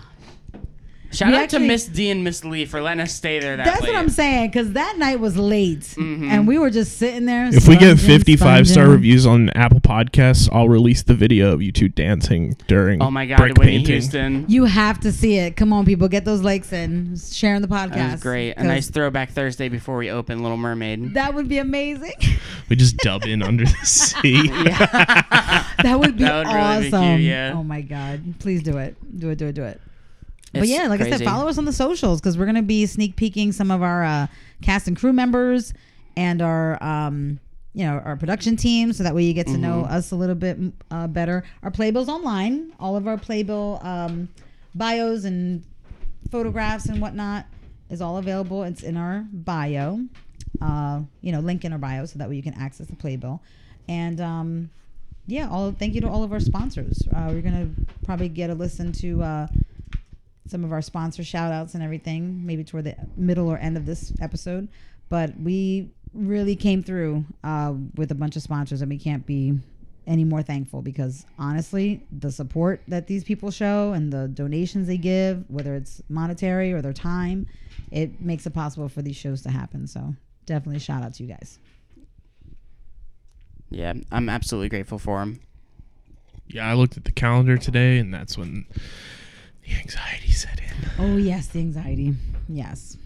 Shout 1.13 1.29
We 1.29 1.35
out 1.37 1.43
actually- 1.43 1.59
to 1.61 1.67
Miss 1.67 1.87
D 1.87 2.11
and 2.11 2.25
Miss 2.25 2.45
Lee 2.45 2.65
for 2.65 2.81
letting 2.81 3.01
us 3.01 3.13
stay 3.15 3.39
there 3.39 3.57
that 3.57 3.65
That's 3.67 3.83
late. 3.83 3.93
what 3.93 3.99
I'm 3.99 4.09
saying 4.09 4.51
because 4.51 4.73
that 4.73 4.97
night 4.99 5.21
was 5.21 5.37
late, 5.37 5.81
mm-hmm. 5.81 6.25
and 6.31 6.47
we 6.49 6.59
were 6.59 6.71
just 6.71 6.99
sitting 6.99 7.27
there. 7.27 7.47
If 7.53 7.69
we 7.69 7.77
get 7.77 7.99
55 8.01 8.67
star 8.67 8.89
reviews 8.89 9.27
on 9.27 9.51
Apple 9.51 9.81
Podcasts, 9.81 10.49
I'll 10.53 10.69
release 10.69 11.03
the 11.03 11.15
video 11.15 11.53
of 11.53 11.61
you 11.63 11.71
two 11.73 11.89
dancing 11.89 12.57
during 12.67 13.03
Oh 13.03 13.11
my 13.11 13.27
God, 13.27 13.37
brick 13.39 13.59
Whitney 13.59 13.79
painting. 13.79 13.93
Houston. 13.93 14.45
you 14.49 14.65
have 14.65 15.01
to 15.01 15.13
see 15.13 15.37
it. 15.39 15.57
Come 15.57 15.73
on, 15.73 15.85
people, 15.85 16.09
get 16.09 16.25
those 16.25 16.41
likes 16.43 16.73
in, 16.73 17.17
sharing 17.17 17.61
the 17.63 17.69
podcast. 17.69 17.95
That 17.95 18.13
was 18.13 18.23
great. 18.23 18.55
a 18.57 18.65
nice 18.65 18.89
throwback 18.91 19.31
Thursday 19.33 19.69
before 19.69 19.97
we 19.99 20.11
open 20.11 20.43
Little 20.43 20.57
Mermaid. 20.57 21.15
That 21.15 21.35
would 21.35 21.49
be 21.49 21.59
amazing. 21.59 22.15
We 22.69 22.77
just 22.77 22.97
dub 22.99 23.25
in 23.25 23.43
under 23.43 23.65
the 23.67 23.77
sea. 23.85 24.49
that 24.49 25.97
would 25.99 26.17
be 26.17 26.25
That 26.25 26.47
would 26.47 26.55
really 26.55 26.89
be 26.89 26.95
awesome. 26.97 27.17
cute, 27.17 27.21
yeah. 27.29 27.53
Oh 27.55 27.63
my 27.63 27.83
god, 27.83 28.35
please 28.39 28.63
do 28.63 28.79
it. 28.79 28.97
Do 29.19 29.29
it. 29.31 29.37
Do 29.39 29.47
it. 29.49 29.55
Do 29.55 29.65
it. 29.65 29.81
But 30.53 30.69
yeah, 30.69 30.87
like 30.89 31.01
I 31.01 31.11
said, 31.11 31.23
follow 31.25 31.49
us 31.49 31.59
on 31.59 31.65
the 31.65 31.73
socials 31.73 32.21
because 32.21 32.37
we're 32.39 32.47
gonna 32.47 32.63
be 32.63 32.87
sneak 32.87 33.17
peeking 33.17 33.53
some 33.53 33.71
of 33.71 33.83
our 33.83 34.05
uh, 34.05 34.27
cast 34.61 34.87
and 34.89 34.97
crew 34.97 35.13
members 35.13 35.73
and 36.17 36.43
our 36.43 36.83
um, 36.83 37.41
you 37.75 37.85
know 37.87 38.01
our 38.05 38.17
production 38.17 38.57
team, 38.57 38.93
so 38.93 39.03
that 39.03 39.15
way 39.15 39.23
you 39.25 39.33
get 39.33 39.47
to 39.47 39.57
know 39.59 39.83
Mm-hmm. 39.83 39.95
us 39.95 40.11
a 40.13 40.17
little 40.17 40.35
bit 40.35 40.59
uh, 40.91 41.07
better. 41.07 41.43
Our 41.63 41.71
playbills 41.71 42.09
online, 42.09 42.73
all 42.79 42.97
of 42.97 43.07
our 43.09 43.17
playbill 43.17 43.81
um, 43.83 44.29
bios 44.75 45.25
and 45.25 45.65
photographs 46.31 46.87
and 46.87 47.01
whatnot 47.01 47.47
is 47.91 48.01
all 48.01 48.19
available. 48.19 48.63
It's 48.63 48.83
in 48.83 48.97
our 48.97 49.25
bio, 49.33 50.01
uh, 50.61 51.01
you 51.23 51.33
know, 51.33 51.41
link 51.41 51.65
in 51.65 51.73
our 51.73 51.79
bio, 51.79 52.05
so 52.07 52.19
that 52.19 52.29
way 52.29 52.37
you 52.37 52.43
can 52.43 52.55
access 52.55 52.87
the 52.87 52.97
playbill. 52.97 53.41
And 53.89 54.21
um, 54.21 54.71
yeah, 55.27 55.49
all 55.49 55.73
thank 55.73 55.95
you 55.95 56.01
to 56.03 56.09
all 56.09 56.23
of 56.23 56.33
our 56.33 56.41
sponsors. 56.41 57.03
Uh, 57.15 57.29
we're 57.31 57.43
gonna 57.43 57.69
probably 58.05 58.29
get 58.29 58.51
a 58.51 58.55
listen 58.55 58.93
to 58.93 59.23
uh, 59.23 59.47
some 60.53 60.63
of 60.63 60.71
our 60.71 60.83
sponsor 60.83 61.25
shout 61.25 61.53
outs 61.53 61.75
and 61.75 61.83
everything, 61.83 62.47
maybe 62.47 62.63
toward 62.63 62.85
the 62.85 62.95
middle 63.17 63.49
or 63.49 63.59
end 63.59 63.77
of 63.77 63.87
this 63.87 64.13
episode. 64.21 64.69
But 65.09 65.37
we 65.41 65.91
really 66.15 66.55
came 66.55 66.83
through 66.83 67.25
uh, 67.43 67.75
with 67.97 68.13
a 68.13 68.15
bunch 68.15 68.37
of 68.37 68.43
sponsors, 68.43 68.83
and 68.83 68.89
we 68.91 68.99
can't 68.99 69.27
be 69.27 69.59
any 70.07 70.25
more 70.25 70.43
thankful 70.43 70.83
because 70.83 71.27
honestly, 71.39 72.05
the 72.13 72.31
support 72.31 72.83
that 72.89 73.07
these 73.07 73.25
people 73.25 73.51
show 73.51 73.93
and 73.93 74.13
the 74.13 74.29
donations 74.29 74.87
they 74.87 74.97
give, 74.97 75.45
whether 75.49 75.75
it's 75.75 76.03
monetary 76.09 76.73
or 76.73 76.83
their 76.83 76.93
time, 76.93 77.47
it 77.91 78.21
makes 78.21 78.47
it 78.47 78.51
possible 78.51 78.89
for 78.89 79.03
these 79.03 79.17
shows 79.17 79.43
to 79.43 79.51
happen. 79.51 79.87
So 79.87 80.15
definitely 80.47 80.81
shout 80.81 81.03
out 81.03 81.15
to 81.15 81.23
you 81.23 81.29
guys. 81.29 81.59
Yeah, 83.71 83.95
I'm 84.11 84.29
absolutely 84.29 84.69
grateful 84.69 84.99
for 84.99 85.21
them. 85.21 85.41
yeah, 86.49 86.69
I 86.69 86.75
looked 86.75 86.97
at 86.97 87.05
the 87.05 87.13
calendar 87.13 87.57
today, 87.57 87.99
and 87.99 88.13
that's 88.13 88.37
when 88.37 88.67
the 89.65 89.75
anxiety 89.77 90.33
set 90.33 90.61
in. 90.61 90.91
Oh 90.99 91.17
yes, 91.17 91.49
the 91.49 91.61
anxiety. 91.61 92.15
Yes. 92.49 92.97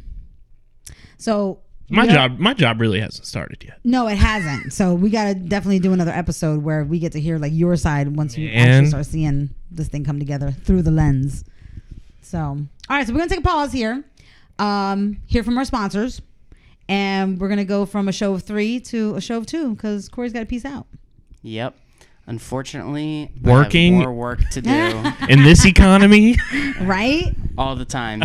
So 1.19 1.61
My 1.89 2.03
we 2.05 2.13
job, 2.13 2.39
my 2.39 2.55
job 2.55 2.81
really 2.81 3.01
hasn't 3.01 3.27
started 3.27 3.63
yet. 3.65 3.79
No, 3.85 4.07
it 4.09 4.17
hasn't. 4.19 4.73
So 4.73 4.95
we 4.95 5.11
gotta 5.11 5.35
definitely 5.35 5.79
do 5.81 5.93
another 5.93 6.11
episode 6.13 6.63
where 6.63 6.85
we 6.85 6.99
get 6.99 7.13
to 7.13 7.21
hear 7.21 7.39
like 7.39 7.53
your 7.55 7.77
side 7.77 8.15
once 8.17 8.37
you 8.37 8.49
actually 8.49 8.65
Man. 8.65 8.87
start 8.87 9.07
seeing 9.07 9.51
this 9.71 9.89
thing 9.89 10.05
come 10.05 10.19
together 10.19 10.51
through 10.51 10.83
the 10.83 10.91
lens. 10.91 11.45
So 12.23 12.39
all 12.39 12.67
right, 12.89 13.07
so 13.07 13.13
we're 13.13 13.19
gonna 13.21 13.31
take 13.31 13.41
a 13.41 13.43
pause 13.43 13.73
here, 13.73 14.05
um, 14.59 15.21
hear 15.27 15.43
from 15.43 15.59
our 15.59 15.65
sponsors, 15.65 16.21
and 16.89 17.41
we're 17.41 17.49
gonna 17.49 17.65
go 17.65 17.87
from 17.87 18.09
a 18.09 18.13
show 18.13 18.35
of 18.35 18.43
three 18.43 18.81
to 18.81 19.15
a 19.15 19.21
show 19.21 19.39
of 19.39 19.47
two 19.47 19.75
because 19.75 20.09
Corey's 20.09 20.33
got 20.33 20.41
to 20.41 20.47
peace 20.47 20.65
out. 20.65 20.87
Yep. 21.43 21.77
Unfortunately, 22.27 23.31
Working- 23.43 23.95
I 23.95 23.99
have 23.99 24.07
more 24.07 24.15
work 24.15 24.41
to 24.51 24.61
do 24.61 24.71
In 25.29 25.43
this 25.45 25.65
economy, 25.65 26.37
Right. 26.81 27.35
all 27.57 27.77
the 27.77 27.85
time. 27.85 28.23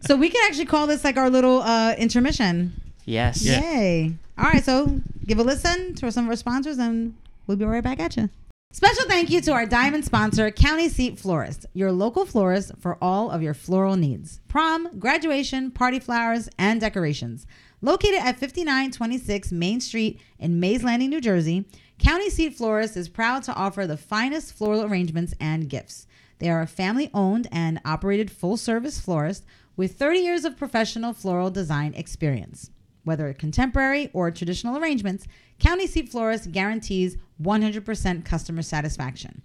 So 0.00 0.16
we 0.16 0.28
can 0.28 0.40
actually 0.46 0.66
call 0.66 0.86
this 0.86 1.04
like 1.04 1.16
our 1.16 1.30
little 1.30 1.60
uh, 1.62 1.94
intermission. 1.96 2.80
Yes. 3.04 3.44
Yay. 3.44 4.14
All 4.38 4.44
right, 4.44 4.64
so 4.64 5.00
give 5.26 5.38
a 5.38 5.42
listen 5.42 5.94
to 5.96 6.10
some 6.10 6.24
of 6.24 6.30
our 6.30 6.36
sponsors 6.36 6.78
and 6.78 7.14
we'll 7.46 7.56
be 7.56 7.64
right 7.64 7.82
back 7.84 8.00
at 8.00 8.16
you. 8.16 8.28
Special 8.72 9.04
thank 9.04 9.30
you 9.30 9.40
to 9.42 9.52
our 9.52 9.66
diamond 9.66 10.04
sponsor, 10.04 10.50
County 10.50 10.88
Seat 10.88 11.16
Florist, 11.18 11.64
your 11.74 11.92
local 11.92 12.26
florist 12.26 12.72
for 12.80 12.98
all 13.00 13.30
of 13.30 13.40
your 13.40 13.54
floral 13.54 13.96
needs 13.96 14.40
prom, 14.48 14.98
graduation, 14.98 15.70
party 15.70 16.00
flowers, 16.00 16.48
and 16.58 16.80
decorations. 16.80 17.46
Located 17.82 18.18
at 18.20 18.40
5926 18.40 19.52
Main 19.52 19.80
Street 19.80 20.18
in 20.38 20.58
Mays 20.58 20.82
Landing, 20.82 21.10
New 21.10 21.20
Jersey, 21.20 21.66
County 21.98 22.28
Seat 22.28 22.54
Florist 22.54 22.96
is 22.96 23.08
proud 23.08 23.44
to 23.44 23.54
offer 23.54 23.86
the 23.86 23.96
finest 23.96 24.52
floral 24.52 24.82
arrangements 24.82 25.32
and 25.40 25.68
gifts. 25.68 26.06
They 26.38 26.50
are 26.50 26.60
a 26.60 26.66
family 26.66 27.08
owned 27.14 27.46
and 27.52 27.80
operated 27.84 28.30
full 28.30 28.56
service 28.56 29.00
florist 29.00 29.44
with 29.76 29.96
30 29.96 30.18
years 30.18 30.44
of 30.44 30.56
professional 30.56 31.12
floral 31.12 31.50
design 31.50 31.94
experience. 31.94 32.70
Whether 33.04 33.32
contemporary 33.32 34.10
or 34.12 34.30
traditional 34.30 34.76
arrangements, 34.76 35.26
County 35.58 35.86
Seat 35.86 36.08
Florist 36.08 36.50
guarantees 36.52 37.16
100% 37.40 38.24
customer 38.24 38.62
satisfaction. 38.62 39.42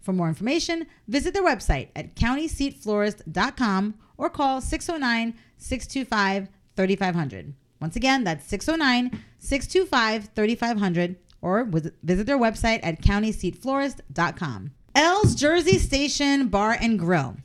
For 0.00 0.12
more 0.12 0.28
information, 0.28 0.86
visit 1.06 1.34
their 1.34 1.44
website 1.44 1.88
at 1.94 2.16
countyseatflorist.com 2.16 3.94
or 4.16 4.30
call 4.30 4.60
609 4.60 5.34
625 5.58 6.48
3500. 6.76 7.54
Once 7.80 7.96
again, 7.96 8.24
that's 8.24 8.46
609 8.46 9.22
625 9.38 10.30
3500 10.34 11.16
or 11.42 11.64
visit 12.02 12.26
their 12.26 12.38
website 12.38 12.80
at 12.82 13.00
countyseatflorist.com. 13.02 14.70
L's 14.94 15.34
Jersey 15.34 15.78
Station 15.78 16.48
Bar 16.48 16.76
and 16.80 16.98
Grill. 16.98 17.36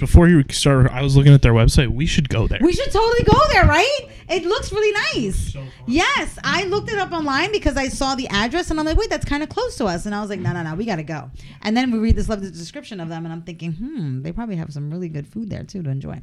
before 0.00 0.26
you 0.28 0.42
started, 0.50 0.90
I 0.90 1.02
was 1.02 1.16
looking 1.16 1.32
at 1.32 1.42
their 1.42 1.52
website. 1.52 1.88
We 1.88 2.06
should 2.06 2.28
go 2.28 2.46
there. 2.46 2.58
We 2.62 2.72
should 2.72 2.90
totally 2.90 3.22
go 3.24 3.38
there, 3.52 3.64
right? 3.66 4.08
It 4.28 4.44
looks 4.44 4.72
really 4.72 4.92
nice. 5.14 5.54
Yes, 5.86 6.38
I 6.42 6.64
looked 6.64 6.90
it 6.90 6.98
up 6.98 7.12
online 7.12 7.52
because 7.52 7.76
I 7.76 7.88
saw 7.88 8.14
the 8.14 8.26
address 8.28 8.70
and 8.70 8.80
I'm 8.80 8.86
like, 8.86 8.96
wait, 8.96 9.10
that's 9.10 9.24
kind 9.24 9.42
of 9.42 9.48
close 9.48 9.76
to 9.76 9.84
us. 9.84 10.06
And 10.06 10.14
I 10.14 10.20
was 10.20 10.30
like, 10.30 10.40
no, 10.40 10.52
no, 10.52 10.62
no, 10.62 10.74
we 10.74 10.84
got 10.84 10.96
to 10.96 11.04
go. 11.04 11.30
And 11.62 11.76
then 11.76 11.90
we 11.92 11.98
read 11.98 12.16
this 12.16 12.28
lovely 12.28 12.50
description 12.50 13.00
of 13.00 13.08
them 13.08 13.24
and 13.24 13.32
I'm 13.32 13.42
thinking, 13.42 13.72
hmm, 13.72 14.22
they 14.22 14.32
probably 14.32 14.56
have 14.56 14.72
some 14.72 14.90
really 14.90 15.08
good 15.08 15.28
food 15.28 15.50
there 15.50 15.62
too 15.62 15.82
to 15.82 15.90
enjoy. 15.90 16.20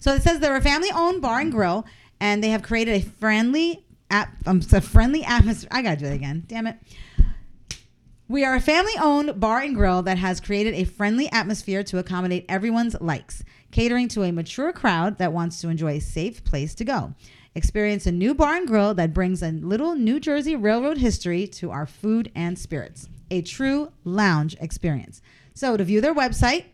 So 0.00 0.12
it 0.12 0.22
says 0.22 0.40
they're 0.40 0.56
a 0.56 0.60
family 0.60 0.90
owned 0.94 1.22
bar 1.22 1.40
and 1.40 1.50
grill 1.50 1.86
and 2.20 2.42
they 2.44 2.50
have 2.50 2.62
created 2.62 2.94
a 2.94 3.00
friendly, 3.04 3.84
app, 4.10 4.36
um, 4.46 4.60
a 4.72 4.80
friendly 4.80 5.24
atmosphere. 5.24 5.68
I 5.72 5.82
got 5.82 5.98
to 5.98 6.04
do 6.04 6.06
it 6.06 6.14
again. 6.14 6.44
Damn 6.46 6.66
it. 6.66 6.76
We 8.28 8.44
are 8.44 8.56
a 8.56 8.60
family 8.60 8.94
owned 9.00 9.38
bar 9.38 9.60
and 9.60 9.76
grill 9.76 10.02
that 10.02 10.18
has 10.18 10.40
created 10.40 10.74
a 10.74 10.82
friendly 10.82 11.30
atmosphere 11.30 11.84
to 11.84 11.98
accommodate 11.98 12.44
everyone's 12.48 13.00
likes, 13.00 13.44
catering 13.70 14.08
to 14.08 14.24
a 14.24 14.32
mature 14.32 14.72
crowd 14.72 15.18
that 15.18 15.32
wants 15.32 15.60
to 15.60 15.68
enjoy 15.68 15.92
a 15.92 16.00
safe 16.00 16.42
place 16.42 16.74
to 16.74 16.84
go. 16.84 17.14
Experience 17.54 18.04
a 18.04 18.12
new 18.12 18.34
bar 18.34 18.56
and 18.56 18.66
grill 18.66 18.94
that 18.94 19.14
brings 19.14 19.44
a 19.44 19.52
little 19.52 19.94
New 19.94 20.18
Jersey 20.18 20.56
Railroad 20.56 20.98
history 20.98 21.46
to 21.46 21.70
our 21.70 21.86
food 21.86 22.32
and 22.34 22.58
spirits. 22.58 23.08
A 23.30 23.42
true 23.42 23.92
lounge 24.04 24.56
experience. 24.60 25.22
So 25.54 25.76
to 25.76 25.84
view 25.84 26.00
their 26.00 26.14
website, 26.14 26.64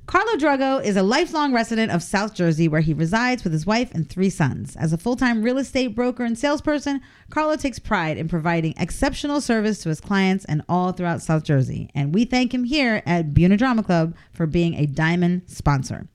Carlo 0.07 0.35
Drogo 0.35 0.85
is 0.85 0.97
a 0.97 1.03
lifelong 1.03 1.55
resident 1.55 1.93
of 1.93 2.03
South 2.03 2.35
Jersey 2.35 2.69
where 2.69 2.81
he 2.81 2.93
resides 2.93 3.45
with 3.45 3.53
his 3.53 3.65
wife 3.65 3.95
and 3.95 4.11
three 4.11 4.29
sons. 4.29 4.77
As 4.77 4.93
a 4.93 4.99
full 4.99 5.17
time 5.17 5.43
real 5.43 5.59
estate 5.59 5.95
broker 5.95 6.25
and 6.25 6.37
salesperson, 6.37 7.01
Carlo 7.31 7.57
takes 7.57 7.79
pride 7.79 8.19
in 8.19 8.29
providing 8.29 8.75
exceptional 8.77 9.41
service 9.41 9.79
to 9.83 9.89
his 9.89 10.01
clients 10.01 10.45
and 10.45 10.63
all 10.69 10.93
throughout 10.93 11.23
South 11.23 11.45
Jersey. 11.45 11.89
And 11.95 12.13
we 12.13 12.25
thank 12.25 12.53
him 12.53 12.65
here 12.65 13.03
at 13.07 13.33
Buena 13.33 13.57
Drama 13.57 13.83
Club 13.83 14.15
for 14.33 14.47
being 14.47 14.75
a 14.75 14.87
diamond 14.87 15.43
sponsor. 15.47 16.09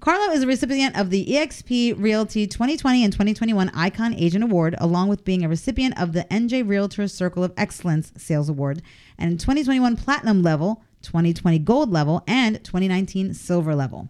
Carlo 0.00 0.32
is 0.32 0.44
a 0.44 0.46
recipient 0.46 0.96
of 0.96 1.10
the 1.10 1.26
eXp 1.26 2.00
Realty 2.00 2.46
2020 2.46 3.02
and 3.02 3.12
2021 3.12 3.68
Icon 3.74 4.14
Agent 4.14 4.44
Award, 4.44 4.76
along 4.78 5.08
with 5.08 5.24
being 5.24 5.44
a 5.44 5.48
recipient 5.48 6.00
of 6.00 6.12
the 6.12 6.22
NJ 6.30 6.64
Realtors 6.64 7.10
Circle 7.10 7.42
of 7.42 7.52
Excellence 7.56 8.12
Sales 8.16 8.48
Award, 8.48 8.80
and 9.18 9.40
2021 9.40 9.96
Platinum 9.96 10.40
level 10.40 10.84
2020 11.02 11.58
gold 11.60 11.90
level, 11.90 12.22
and 12.26 12.62
2019 12.64 13.34
silver 13.34 13.74
level. 13.74 14.08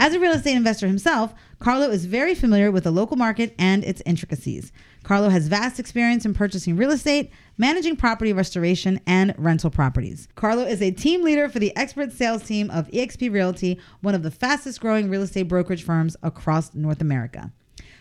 As 0.00 0.14
a 0.14 0.20
real 0.20 0.32
estate 0.32 0.54
investor 0.54 0.86
himself, 0.86 1.34
Carlo 1.58 1.90
is 1.90 2.04
very 2.04 2.32
familiar 2.32 2.70
with 2.70 2.84
the 2.84 2.92
local 2.92 3.16
market 3.16 3.52
and 3.58 3.82
its 3.82 4.00
intricacies. 4.06 4.70
Carlo 5.02 5.28
has 5.28 5.48
vast 5.48 5.80
experience 5.80 6.24
in 6.24 6.34
purchasing 6.34 6.76
real 6.76 6.92
estate, 6.92 7.32
managing 7.56 7.96
property 7.96 8.32
restoration, 8.32 9.00
and 9.08 9.34
rental 9.36 9.70
properties. 9.70 10.28
Carlo 10.36 10.62
is 10.62 10.80
a 10.80 10.92
team 10.92 11.24
leader 11.24 11.48
for 11.48 11.58
the 11.58 11.76
expert 11.76 12.12
sales 12.12 12.44
team 12.44 12.70
of 12.70 12.86
eXp 12.88 13.32
Realty, 13.32 13.80
one 14.00 14.14
of 14.14 14.22
the 14.22 14.30
fastest 14.30 14.80
growing 14.80 15.10
real 15.10 15.22
estate 15.22 15.48
brokerage 15.48 15.82
firms 15.82 16.16
across 16.22 16.74
North 16.74 17.00
America. 17.00 17.50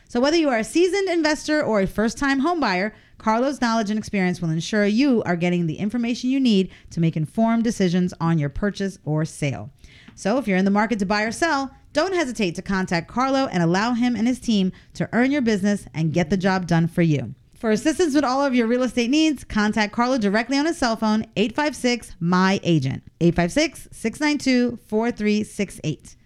So, 0.08 0.21
whether 0.21 0.38
you 0.38 0.50
are 0.50 0.60
a 0.60 0.63
seasoned 0.63 1.10
investor 1.10 1.63
or 1.63 1.82
a 1.82 1.88
first 1.88 2.17
time 2.17 2.41
homebuyer, 2.41 2.93
Carlo's 3.17 3.62
knowledge 3.62 3.89
and 3.89 3.97
experience 3.97 4.41
will 4.41 4.49
ensure 4.49 4.86
you 4.86 5.23
are 5.23 5.36
getting 5.36 5.67
the 5.67 5.77
information 5.77 6.30
you 6.30 6.39
need 6.39 6.69
to 6.91 6.99
make 6.99 7.17
informed 7.17 7.63
decisions 7.63 8.13
on 8.19 8.38
your 8.38 8.49
purchase 8.49 8.99
or 9.06 9.25
sale. 9.25 9.71
So, 10.15 10.38
if 10.38 10.47
you're 10.47 10.58
in 10.58 10.65
the 10.65 10.71
market 10.71 10.99
to 10.99 11.06
buy 11.06 11.23
or 11.23 11.32
sell, 11.32 11.75
don't 11.93 12.13
hesitate 12.13 12.56
to 12.56 12.62
contact 12.62 13.08
Carlo 13.08 13.47
and 13.47 13.63
allow 13.63 13.93
him 13.93 14.15
and 14.15 14.27
his 14.27 14.39
team 14.39 14.71
to 14.93 15.10
earn 15.13 15.32
your 15.32 15.41
business 15.41 15.88
and 15.93 16.13
get 16.13 16.30
the 16.30 16.38
job 16.38 16.67
done 16.67 16.88
for 16.88 17.01
you. 17.01 17.34
For 17.56 17.71
assistance 17.71 18.13
with 18.13 18.23
all 18.23 18.45
of 18.45 18.53
your 18.53 18.67
real 18.67 18.84
estate 18.84 19.10
needs, 19.10 19.43
contact 19.43 19.93
Carlo 19.93 20.19
directly 20.19 20.60
on 20.60 20.67
his 20.67 20.77
cell 20.77 20.95
phone, 20.95 21.25
856 21.36 22.15
My 22.19 22.60
Agent, 22.62 23.01
856 23.19 23.88
692 23.91 24.77
4368. 24.86 26.16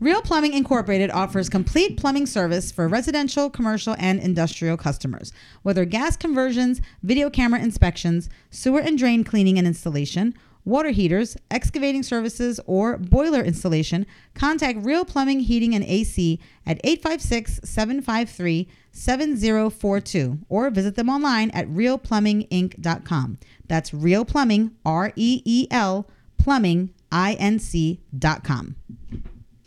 Reel 0.00 0.22
Plumbing 0.22 0.54
Incorporated 0.54 1.10
offers 1.10 1.50
complete 1.50 1.98
plumbing 1.98 2.24
service 2.24 2.72
for 2.72 2.88
residential, 2.88 3.50
commercial, 3.50 3.94
and 3.98 4.18
industrial 4.18 4.78
customers. 4.78 5.30
Whether 5.62 5.84
gas 5.84 6.16
conversions, 6.16 6.80
video 7.02 7.28
camera 7.28 7.60
inspections, 7.60 8.30
sewer 8.48 8.80
and 8.80 8.96
drain 8.96 9.24
cleaning 9.24 9.58
and 9.58 9.66
installation, 9.66 10.32
water 10.64 10.88
heaters, 10.88 11.36
excavating 11.50 12.02
services, 12.02 12.58
or 12.66 12.96
boiler 12.96 13.42
installation, 13.42 14.06
contact 14.32 14.78
Reel 14.82 15.04
Plumbing, 15.04 15.40
Heating, 15.40 15.74
and 15.74 15.84
AC 15.84 16.40
at 16.64 16.80
856 16.82 17.60
753 17.62 18.68
7042 18.92 20.38
or 20.48 20.70
visit 20.70 20.94
them 20.94 21.10
online 21.10 21.50
at 21.50 21.68
reelplumbinginc.com. 21.68 23.38
That's 23.68 23.92
Reel 23.92 24.24
Plumbing, 24.24 24.70
R 24.82 25.12
E 25.14 25.42
E 25.44 25.68
L, 25.70 26.08
plumbing, 26.38 26.94
I 27.12 27.34
N 27.34 27.58
C.com. 27.58 28.76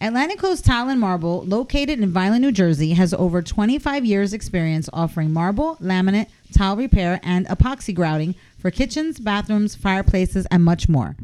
Atlantic 0.03 0.37
Coast 0.37 0.65
Tile 0.65 0.89
and 0.89 0.99
Marble, 0.99 1.45
located 1.45 2.01
in 2.01 2.11
Vineland, 2.11 2.41
New 2.41 2.51
Jersey, 2.51 2.91
has 2.91 3.13
over 3.13 3.41
25 3.41 4.03
years' 4.03 4.33
experience 4.33 4.89
offering 4.91 5.31
marble, 5.31 5.77
laminate, 5.77 6.27
tile 6.53 6.75
repair, 6.75 7.21
and 7.23 7.47
epoxy 7.47 7.95
grouting 7.95 8.35
for 8.59 8.69
kitchens, 8.69 9.17
bathrooms, 9.17 9.75
fireplaces, 9.75 10.45
and 10.47 10.61
much 10.61 10.89
more. 10.89 11.15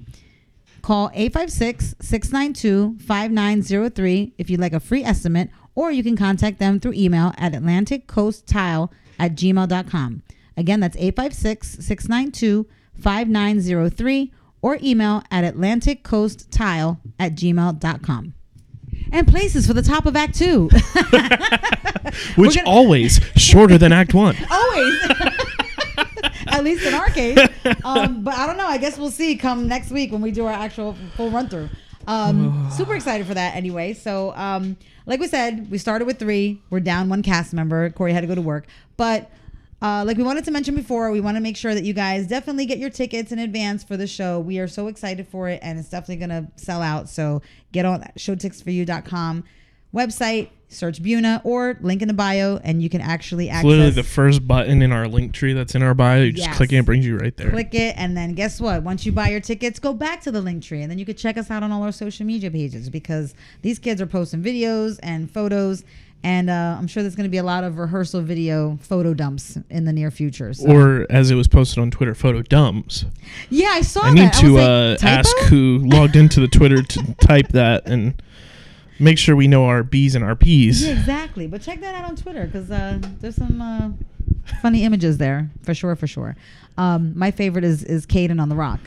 Call 0.81 1.11
856 1.13 1.95
692 1.99 3.03
5903 3.03 4.33
if 4.37 4.49
you'd 4.49 4.61
like 4.61 4.71
a 4.71 4.79
free 4.79 5.03
estimate, 5.03 5.49
or 5.75 5.91
you 5.91 6.01
can 6.01 6.15
contact 6.15 6.57
them 6.59 6.79
through 6.79 6.93
email 6.93 7.33
at 7.37 7.51
atlanticcoasttile 7.51 8.89
at 9.19 9.35
gmail.com. 9.35 10.23
Again, 10.55 10.79
that's 10.79 10.95
856 10.95 11.85
692 11.85 12.65
5903 12.95 14.31
or 14.61 14.79
email 14.81 15.21
at 15.29 15.43
atlanticcoasttile 15.53 16.97
at 17.19 17.35
gmail.com 17.35 18.35
and 19.11 19.27
places 19.27 19.65
for 19.67 19.73
the 19.73 19.81
top 19.81 20.05
of 20.05 20.15
Act 20.15 20.35
Two. 20.37 20.69
Which 22.35 22.55
gonna- 22.55 22.69
always 22.69 23.19
shorter 23.35 23.77
than 23.77 23.91
Act 23.91 24.13
One. 24.13 24.35
Always. 24.51 24.95
At 26.47 26.63
least 26.63 26.83
in 26.85 26.93
our 26.93 27.09
case. 27.09 27.37
Um, 27.83 28.23
but 28.23 28.33
I 28.33 28.45
don't 28.47 28.57
know. 28.57 28.65
I 28.67 28.77
guess 28.77 28.97
we'll 28.97 29.11
see 29.11 29.35
come 29.35 29.67
next 29.67 29.91
week 29.91 30.11
when 30.11 30.21
we 30.21 30.31
do 30.31 30.45
our 30.45 30.53
actual 30.53 30.95
full 31.15 31.29
run 31.29 31.47
through. 31.47 31.69
Um, 32.07 32.69
super 32.75 32.95
excited 32.95 33.27
for 33.27 33.33
that 33.33 33.55
anyway. 33.55 33.93
So, 33.93 34.33
um, 34.35 34.77
like 35.05 35.19
we 35.19 35.27
said, 35.27 35.69
we 35.69 35.77
started 35.77 36.05
with 36.05 36.17
three. 36.19 36.61
We're 36.69 36.79
down 36.79 37.09
one 37.09 37.21
cast 37.23 37.53
member. 37.53 37.89
Corey 37.91 38.13
had 38.13 38.21
to 38.21 38.27
go 38.27 38.35
to 38.35 38.41
work. 38.41 38.65
But 38.97 39.29
uh, 39.81 40.03
like 40.05 40.17
we 40.17 40.23
wanted 40.23 40.43
to 40.45 40.51
mention 40.51 40.75
before, 40.75 41.09
we 41.11 41.21
want 41.21 41.37
to 41.37 41.41
make 41.41 41.55
sure 41.55 41.73
that 41.73 41.83
you 41.85 41.93
guys 41.93 42.27
definitely 42.27 42.65
get 42.65 42.77
your 42.79 42.89
tickets 42.89 43.31
in 43.31 43.39
advance 43.39 43.83
for 43.83 43.95
the 43.97 44.07
show. 44.07 44.39
We 44.39 44.59
are 44.59 44.67
so 44.67 44.87
excited 44.87 45.27
for 45.27 45.47
it, 45.49 45.59
and 45.63 45.79
it's 45.79 45.89
definitely 45.89 46.25
going 46.27 46.45
to 46.45 46.51
sell 46.61 46.81
out. 46.81 47.07
So 47.09 47.41
get 47.71 47.85
on 47.85 48.01
showticksforyou.com 48.17 49.43
website, 49.93 50.49
search 50.67 51.01
Buena, 51.01 51.41
or 51.43 51.75
link 51.81 52.03
in 52.03 52.07
the 52.07 52.13
bio, 52.13 52.57
and 52.57 52.79
you 52.83 52.89
can 52.89 53.01
actually 53.01 53.45
It's 53.47 53.55
access. 53.55 53.65
literally 53.65 53.89
the 53.91 54.03
first 54.03 54.47
button 54.47 54.83
in 54.83 54.91
our 54.91 55.07
link 55.07 55.33
tree 55.33 55.53
that's 55.53 55.73
in 55.73 55.81
our 55.81 55.95
bio. 55.95 56.21
You 56.21 56.31
just 56.31 56.47
Yes. 56.47 56.57
click 56.57 56.71
it, 56.71 56.77
it 56.77 56.85
brings 56.85 57.05
you 57.07 57.17
right 57.17 57.35
there. 57.35 57.49
click 57.49 57.73
it, 57.73 57.95
and 57.97 58.15
then 58.15 58.33
guess 58.33 58.61
what? 58.61 58.83
Once 58.83 59.03
you 59.03 59.11
buy 59.11 59.29
your 59.29 59.39
tickets, 59.39 59.79
go 59.79 59.93
back 59.95 60.21
to 60.21 60.31
the 60.31 60.41
link 60.41 60.61
tree, 60.63 60.83
and 60.83 60.91
then 60.91 60.99
you 60.99 61.05
can 61.05 61.15
check 61.15 61.37
us 61.39 61.49
out 61.49 61.63
on 61.63 61.71
all 61.71 61.81
our 61.81 61.91
social 61.91 62.23
media 62.25 62.51
pages 62.51 62.87
because 62.87 63.33
these 63.63 63.79
kids 63.79 63.99
are 63.99 64.05
posting 64.05 64.43
videos 64.43 64.99
and 65.01 65.31
photos. 65.31 65.83
And 66.21 66.49
uh, 66.49 66.75
I'm 66.77 66.87
sure 66.87 67.01
there's 67.01 67.15
going 67.15 67.29
to 67.29 67.31
be 67.31 67.37
a 67.37 67.43
lot 67.43 67.63
of 67.63 67.77
rehearsal 67.77 68.21
video 68.21 68.77
photo 68.81 69.13
dumps 69.13 69.57
in 69.69 69.85
the 69.85 69.93
near 69.93 70.11
future. 70.11 70.53
So. 70.53 70.69
Or 70.69 71.07
as 71.09 71.31
it 71.31 71.35
was 71.35 71.47
posted 71.47 71.79
on 71.79 71.91
Twitter, 71.91 72.13
photo 72.13 72.41
dumps. 72.41 73.05
yeah, 73.49 73.69
I 73.69 73.81
saw 73.81 74.01
I 74.01 74.09
that. 74.09 74.13
need 74.15 74.25
was 74.25 74.39
to 74.39 74.53
like, 74.55 75.03
uh, 75.03 75.07
ask 75.07 75.37
who 75.47 75.81
logged 75.85 76.17
into 76.17 76.41
the 76.41 76.49
Twitter 76.49 76.81
to 76.81 77.13
type 77.21 77.47
that 77.49 77.87
and 77.87 78.21
make 78.99 79.17
sure 79.17 79.35
we 79.35 79.47
know 79.47 79.65
our 79.65 79.81
B's 79.81 80.13
and 80.13 80.23
our 80.23 80.35
P's. 80.35 80.85
Yeah, 80.85 80.91
exactly. 80.99 81.47
But 81.47 81.61
check 81.61 81.79
that 81.79 81.95
out 81.95 82.03
on 82.03 82.17
Twitter 82.17 82.45
because 82.45 82.69
uh, 82.69 82.99
there's 83.21 83.35
some 83.35 83.61
uh, 83.61 83.91
funny 84.61 84.83
images 84.83 85.17
there 85.19 85.49
for 85.63 85.73
sure, 85.73 85.95
for 85.95 86.07
sure. 86.07 86.35
Um, 86.77 87.17
my 87.17 87.31
favorite 87.31 87.63
is 87.63 87.83
is 87.83 88.05
Caden 88.05 88.41
on 88.41 88.49
the 88.49 88.55
Rock. 88.55 88.81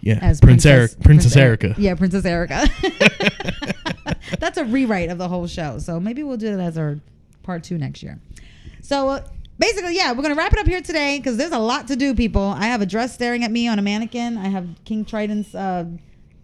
Yeah, 0.00 0.18
as 0.20 0.40
Prince 0.40 0.66
Eric, 0.66 1.00
Princess 1.00 1.34
Prince 1.34 1.36
Erica. 1.36 1.74
Yeah, 1.78 1.94
Princess 1.94 2.24
Erica. 2.24 2.68
That's 4.38 4.58
a 4.58 4.64
rewrite 4.64 5.10
of 5.10 5.18
the 5.18 5.28
whole 5.28 5.46
show. 5.46 5.78
So 5.78 6.00
maybe 6.00 6.22
we'll 6.22 6.36
do 6.36 6.56
that 6.56 6.60
as 6.60 6.78
our 6.78 6.98
part 7.42 7.64
two 7.64 7.78
next 7.78 8.02
year. 8.02 8.20
So 8.80 9.08
uh, 9.08 9.24
basically, 9.58 9.96
yeah, 9.96 10.12
we're 10.12 10.22
gonna 10.22 10.34
wrap 10.34 10.52
it 10.52 10.58
up 10.58 10.66
here 10.66 10.80
today 10.80 11.18
because 11.18 11.36
there's 11.36 11.52
a 11.52 11.58
lot 11.58 11.88
to 11.88 11.96
do, 11.96 12.14
people. 12.14 12.42
I 12.42 12.64
have 12.64 12.82
a 12.82 12.86
dress 12.86 13.14
staring 13.14 13.44
at 13.44 13.50
me 13.50 13.68
on 13.68 13.78
a 13.78 13.82
mannequin. 13.82 14.36
I 14.38 14.48
have 14.48 14.68
King 14.84 15.04
Triton's. 15.04 15.54
Uh, 15.54 15.86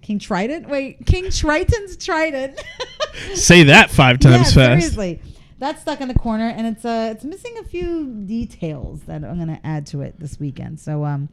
King 0.09 0.19
Trident? 0.19 0.71
Wait, 0.71 1.05
King 1.05 1.31
Triton's 1.31 1.97
Trident. 1.99 2.59
Say 3.35 3.65
that 3.65 3.91
five 3.91 4.19
times 4.21 4.57
yeah, 4.57 4.79
fast. 4.79 4.95
seriously. 4.95 5.21
that's 5.59 5.83
stuck 5.83 6.01
in 6.01 6.09
the 6.09 6.15
corner, 6.15 6.49
and 6.49 6.67
it's 6.67 6.83
uh 6.83 7.13
it's 7.15 7.25
missing 7.25 7.59
a 7.59 7.65
few 7.65 8.07
details 8.25 9.03
that 9.03 9.23
I'm 9.23 9.39
gonna 9.39 9.61
add 9.65 9.87
to 9.89 10.01
it 10.01 10.19
this 10.19 10.41
weekend. 10.41 10.81
So 10.81 11.05
um, 11.05 11.29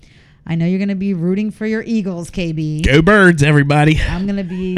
I 0.47 0.53
know 0.55 0.65
you're 0.67 0.79
gonna 0.79 0.95
be 0.95 1.13
rooting 1.15 1.49
for 1.49 1.65
your 1.65 1.81
Eagles, 1.81 2.29
KB. 2.29 2.85
Go 2.85 3.01
birds, 3.01 3.41
everybody. 3.41 3.99
I'm 3.99 4.27
gonna 4.27 4.43
be 4.43 4.77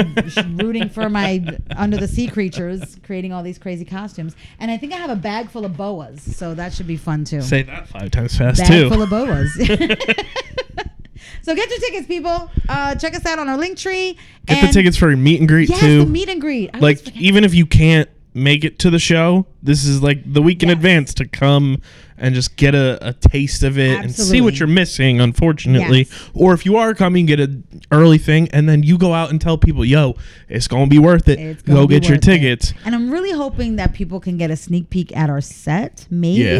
rooting 0.55 0.87
for 0.87 1.09
my 1.09 1.45
under 1.75 1.97
the 1.97 2.07
sea 2.07 2.27
creatures, 2.27 2.97
creating 3.03 3.33
all 3.33 3.43
these 3.43 3.57
crazy 3.59 3.83
costumes, 3.83 4.33
and 4.59 4.71
I 4.71 4.77
think 4.77 4.93
I 4.93 4.95
have 4.97 5.09
a 5.09 5.15
bag 5.15 5.49
full 5.49 5.65
of 5.65 5.75
boas, 5.75 6.21
so 6.21 6.53
that 6.55 6.73
should 6.73 6.87
be 6.87 6.95
fun 6.95 7.25
too. 7.25 7.41
Say 7.41 7.63
that 7.63 7.89
five 7.89 8.11
times 8.11 8.37
fast 8.37 8.61
bag 8.61 8.67
too. 8.69 8.89
full 8.89 9.01
of 9.01 9.09
boas. 9.09 9.53
so 11.41 11.55
get 11.55 11.69
your 11.69 11.79
tickets, 11.79 12.07
people. 12.07 12.49
Uh, 12.69 12.95
check 12.95 13.13
us 13.13 13.25
out 13.25 13.37
on 13.37 13.49
our 13.49 13.57
link 13.57 13.77
tree. 13.77 14.17
Get 14.45 14.65
the 14.65 14.71
tickets 14.71 14.95
for 14.95 15.09
your 15.09 15.17
meet 15.17 15.39
and 15.41 15.49
greet 15.49 15.69
Yes, 15.69 15.81
too. 15.81 15.99
the 15.99 16.05
meet 16.05 16.29
and 16.29 16.39
greet. 16.39 16.69
I 16.73 16.79
like 16.79 17.13
even 17.17 17.43
if 17.43 17.53
you 17.53 17.65
can't 17.65 18.09
make 18.37 18.63
it 18.63 18.79
to 18.79 18.89
the 18.89 18.99
show, 18.99 19.45
this 19.61 19.83
is 19.85 20.01
like 20.01 20.31
the 20.31 20.41
week 20.41 20.63
in 20.63 20.69
Yes. 20.69 20.75
advance 20.77 21.13
to 21.15 21.25
come 21.27 21.81
and 22.17 22.33
just 22.33 22.55
get 22.55 22.73
a, 22.73 22.97
a 23.09 23.13
taste 23.13 23.63
of 23.63 23.77
it 23.77 23.99
and 23.99 24.13
see 24.13 24.41
what 24.41 24.59
you're 24.59 24.67
missing. 24.67 25.19
Unfortunately, 25.19 25.99
Yes. 26.09 26.29
or 26.33 26.53
if 26.53 26.65
you 26.65 26.75
are 26.77 26.93
coming, 26.93 27.25
get 27.25 27.39
an 27.39 27.63
early 27.91 28.17
thing, 28.17 28.47
and 28.53 28.67
then 28.69 28.83
you 28.83 28.97
go 28.97 29.13
out 29.13 29.29
and 29.31 29.39
tell 29.41 29.57
people, 29.57 29.83
"Yo, 29.85 30.15
it's 30.49 30.67
gonna 30.67 30.87
be 30.87 30.99
worth 30.99 31.27
it. 31.27 31.63
Go 31.65 31.85
get 31.87 32.03
your 32.07 32.15
worth 32.17 32.27
it. 32.27 32.31
tickets." 32.31 32.73
And 32.85 32.95
I'm 32.95 33.09
really 33.11 33.31
hoping 33.31 33.75
that 33.75 33.93
people 33.93 34.19
can 34.19 34.37
get 34.37 34.49
a 34.51 34.55
sneak 34.55 34.89
peek 34.89 35.15
at 35.15 35.29
our 35.29 35.41
set, 35.41 36.07
maybe 36.09 36.39
Yeah. 36.43 36.59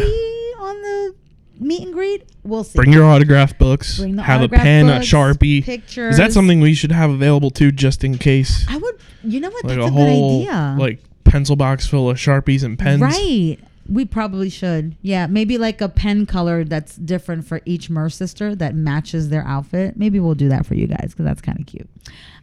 on 0.60 0.80
the 0.82 1.14
meet 1.60 1.82
and 1.82 1.92
greet. 1.92 2.22
We'll 2.44 2.62
see. 2.64 2.76
Bring 2.76 2.92
your 2.92 3.04
autograph 3.04 3.58
books. 3.58 3.98
Bring 3.98 4.14
the 4.16 4.22
have 4.22 4.42
a 4.42 4.48
pen, 4.48 4.86
books, 4.86 5.06
a 5.12 5.16
sharpie. 5.16 5.64
pictures. 5.64 6.12
Is 6.14 6.18
that 6.18 6.32
something 6.32 6.60
we 6.60 6.72
should 6.74 6.92
have 6.92 7.10
available 7.10 7.50
too, 7.50 7.72
just 7.72 8.04
in 8.04 8.16
case? 8.16 8.64
I 8.68 8.76
would. 8.76 8.94
You 9.24 9.40
know 9.40 9.50
what? 9.50 9.64
Like 9.64 9.74
That's 9.76 9.84
a 9.84 9.88
a, 9.88 9.90
good 9.90 9.92
whole 9.92 10.40
idea. 10.42 10.76
like 10.78 11.00
pencil 11.28 11.56
box 11.56 11.86
full 11.86 12.08
of 12.10 12.16
sharpies 12.16 12.62
and 12.64 12.78
pens. 12.78 13.00
Right. 13.00 13.58
We 13.88 14.04
probably 14.04 14.50
should. 14.50 14.96
Yeah, 15.00 15.26
maybe 15.28 15.56
like 15.56 15.80
a 15.80 15.88
pen 15.88 16.26
color 16.26 16.62
that's 16.62 16.96
different 16.96 17.46
for 17.46 17.62
each 17.64 17.88
Mer 17.88 18.10
sister 18.10 18.54
that 18.56 18.74
matches 18.74 19.30
their 19.30 19.42
outfit. 19.46 19.96
Maybe 19.96 20.20
we'll 20.20 20.34
do 20.34 20.50
that 20.50 20.66
for 20.66 20.74
you 20.74 20.86
guys 20.86 21.08
because 21.12 21.24
that's 21.24 21.40
kind 21.40 21.58
of 21.58 21.64
cute. 21.66 21.88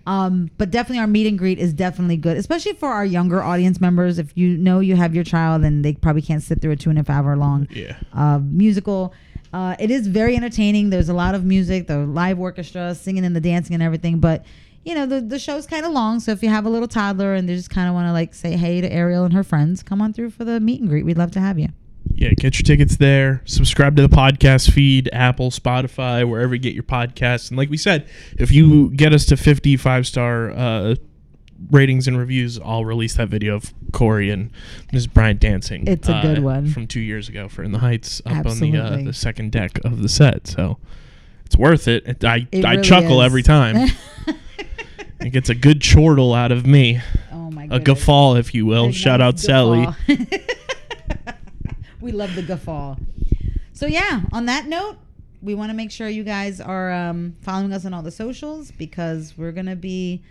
Um, 0.07 0.49
but 0.57 0.71
definitely 0.71 0.99
our 1.01 1.07
meet 1.07 1.27
and 1.27 1.37
greet 1.37 1.59
is 1.59 1.71
definitely 1.73 2.17
good, 2.17 2.37
especially 2.37 2.73
for 2.73 2.89
our 2.89 3.05
younger 3.05 3.43
audience 3.43 3.79
members. 3.79 4.17
If 4.17 4.35
you 4.35 4.57
know 4.57 4.79
you 4.79 4.95
have 4.95 5.13
your 5.13 5.23
child 5.23 5.63
and 5.63 5.85
they 5.85 5.93
probably 5.93 6.23
can't 6.23 6.41
sit 6.41 6.61
through 6.61 6.71
a 6.71 6.75
two 6.75 6.89
and 6.89 6.97
a 6.97 7.01
half 7.01 7.09
hour 7.11 7.35
long 7.37 7.67
Yeah. 7.71 7.95
uh, 8.13 8.39
musical. 8.41 9.13
Uh, 9.53 9.75
it 9.79 9.89
is 9.91 10.07
very 10.07 10.35
entertaining. 10.35 10.89
There's 10.89 11.09
a 11.09 11.13
lot 11.13 11.33
of 11.35 11.45
music, 11.45 11.85
the 11.87 11.99
live 11.99 12.39
orchestra, 12.39 12.93
singing 12.95 13.23
and 13.23 13.35
the 13.35 13.39
dancing 13.41 13.73
and 13.75 13.83
everything. 13.83 14.19
But 14.19 14.43
you 14.85 14.95
know, 14.95 15.05
the 15.05 15.19
the 15.19 15.39
show's 15.39 15.65
kind 15.67 15.85
of 15.85 15.91
long. 15.91 16.19
So 16.21 16.31
if 16.31 16.41
you 16.43 16.49
have 16.49 16.65
a 16.65 16.69
little 16.69 16.87
toddler 16.87 17.33
and 17.33 17.49
they 17.49 17.55
just 17.55 17.69
kind 17.69 17.89
of 17.89 17.93
want 17.95 18.07
to 18.07 18.13
like 18.13 18.33
say 18.33 18.55
hey 18.55 18.79
to 18.81 18.91
Ariel 18.91 19.25
and 19.25 19.33
her 19.33 19.43
friends, 19.43 19.83
come 19.83 20.01
on 20.01 20.13
through 20.13 20.29
for 20.29 20.45
the 20.45 20.59
meet 20.59 20.79
and 20.79 20.89
greet. 20.89 21.03
We'd 21.05 21.17
love 21.17 21.31
to 21.31 21.39
have 21.39 21.57
you. 21.59 21.69
Yeah, 22.13 22.29
get 22.37 22.55
your 22.59 22.63
tickets 22.63 22.97
there. 22.97 23.41
Subscribe 23.45 23.95
to 23.97 24.03
the 24.07 24.15
podcast 24.15 24.71
feed, 24.71 25.09
Apple, 25.11 25.49
Spotify, 25.49 26.27
wherever 26.29 26.53
you 26.53 26.61
get 26.61 26.73
your 26.73 26.83
podcasts. 26.83 27.49
And 27.49 27.57
like 27.57 27.69
we 27.69 27.77
said, 27.77 28.07
if 28.37 28.51
you 28.51 28.91
get 28.91 29.11
us 29.11 29.25
to 29.25 29.35
55 29.37 30.05
star 30.07 30.51
uh, 30.51 30.95
ratings 31.71 32.07
and 32.07 32.17
reviews, 32.17 32.59
I'll 32.59 32.85
release 32.85 33.15
that 33.15 33.27
video 33.29 33.55
of 33.55 33.73
Corey 33.91 34.29
and 34.29 34.51
Ms. 34.93 35.07
Bryant 35.07 35.39
dancing. 35.41 35.87
It's 35.87 36.07
a 36.07 36.13
uh, 36.15 36.21
good 36.21 36.43
one. 36.43 36.69
From 36.69 36.85
two 36.85 37.01
years 37.01 37.27
ago 37.27 37.49
for 37.49 37.63
In 37.63 37.71
the 37.71 37.79
Heights 37.79 38.21
up 38.25 38.45
on 38.45 38.59
the, 38.59 38.77
uh, 38.77 38.97
the 39.03 39.11
second 39.13 39.51
deck 39.51 39.83
of 39.83 40.01
the 40.03 40.07
set. 40.09 40.45
So 40.47 40.77
it's 41.45 41.57
worth 41.57 41.87
it. 41.87 42.05
It- 42.07 42.23
I, 42.23 42.47
It 42.51 42.63
I 42.65 42.71
really 42.75 42.83
chuckle 42.83 43.21
is. 43.21 43.25
every 43.25 43.43
time. 43.43 43.89
it 45.25 45.31
gets 45.31 45.49
a 45.49 45.55
good 45.55 45.81
chortle 45.81 46.33
out 46.33 46.51
of 46.51 46.65
me. 46.65 47.01
Oh 47.31 47.49
my 47.51 47.67
A 47.71 47.79
guffaw, 47.79 48.35
if 48.35 48.53
you 48.53 48.65
will. 48.65 48.91
Shout 48.91 49.19
nice 49.19 49.27
out 49.27 49.39
Sally. 49.39 49.88
we 52.01 52.11
love 52.11 52.35
the 52.35 52.41
guffaw. 52.43 52.95
So 53.73 53.85
yeah, 53.88 54.21
on 54.31 54.45
that 54.45 54.67
note, 54.67 54.97
we 55.41 55.55
want 55.55 55.69
to 55.69 55.75
make 55.75 55.91
sure 55.91 56.07
you 56.07 56.23
guys 56.23 56.59
are 56.61 56.91
um, 56.91 57.35
following 57.41 57.73
us 57.73 57.85
on 57.85 57.93
all 57.93 58.01
the 58.01 58.11
socials 58.11 58.71
because 58.71 59.33
we're 59.38 59.51
gonna 59.51 59.75
be 59.75 60.21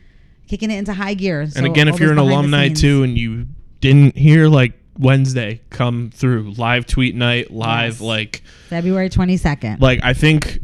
kicking 0.49 0.71
it 0.71 0.77
into 0.79 0.93
high 0.93 1.15
gear. 1.15 1.47
And 1.57 1.67
again, 1.67 1.89
if 1.89 1.99
you're 2.01 2.11
an 2.11 2.17
those 2.17 2.29
behind 2.29 2.53
the 2.53 2.57
alumni 2.59 2.69
too 2.69 3.03
and 3.03 3.17
you 3.19 3.47
didn't 3.81 4.17
hear 4.17 4.49
like 4.49 4.73
Wednesday 4.99 5.61
come 5.71 6.11
through 6.15 6.53
live 6.57 6.87
tweet 6.87 7.15
night, 7.15 7.51
live 7.51 7.95
Yes. 7.95 8.01
like 8.01 8.43
February 8.69 9.09
twenty 9.09 9.37
second. 9.37 9.81
like 9.81 10.01
I 10.03 10.15
think 10.15 10.61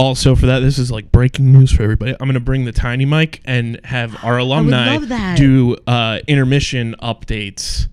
also 0.00 0.34
for 0.34 0.46
that 0.46 0.60
this 0.60 0.78
is 0.78 0.90
like 0.90 1.12
breaking 1.12 1.52
news 1.52 1.70
for 1.72 1.82
everybody. 1.82 2.12
I'm 2.18 2.26
gonna 2.28 2.40
bring 2.40 2.64
the 2.64 2.72
tiny 2.72 3.04
mic 3.04 3.40
and 3.44 3.80
have 3.84 4.16
our 4.24 4.38
alumni 4.44 4.96
do 5.36 5.76
uh, 5.86 6.20
intermission 6.26 6.94
updates 7.02 7.88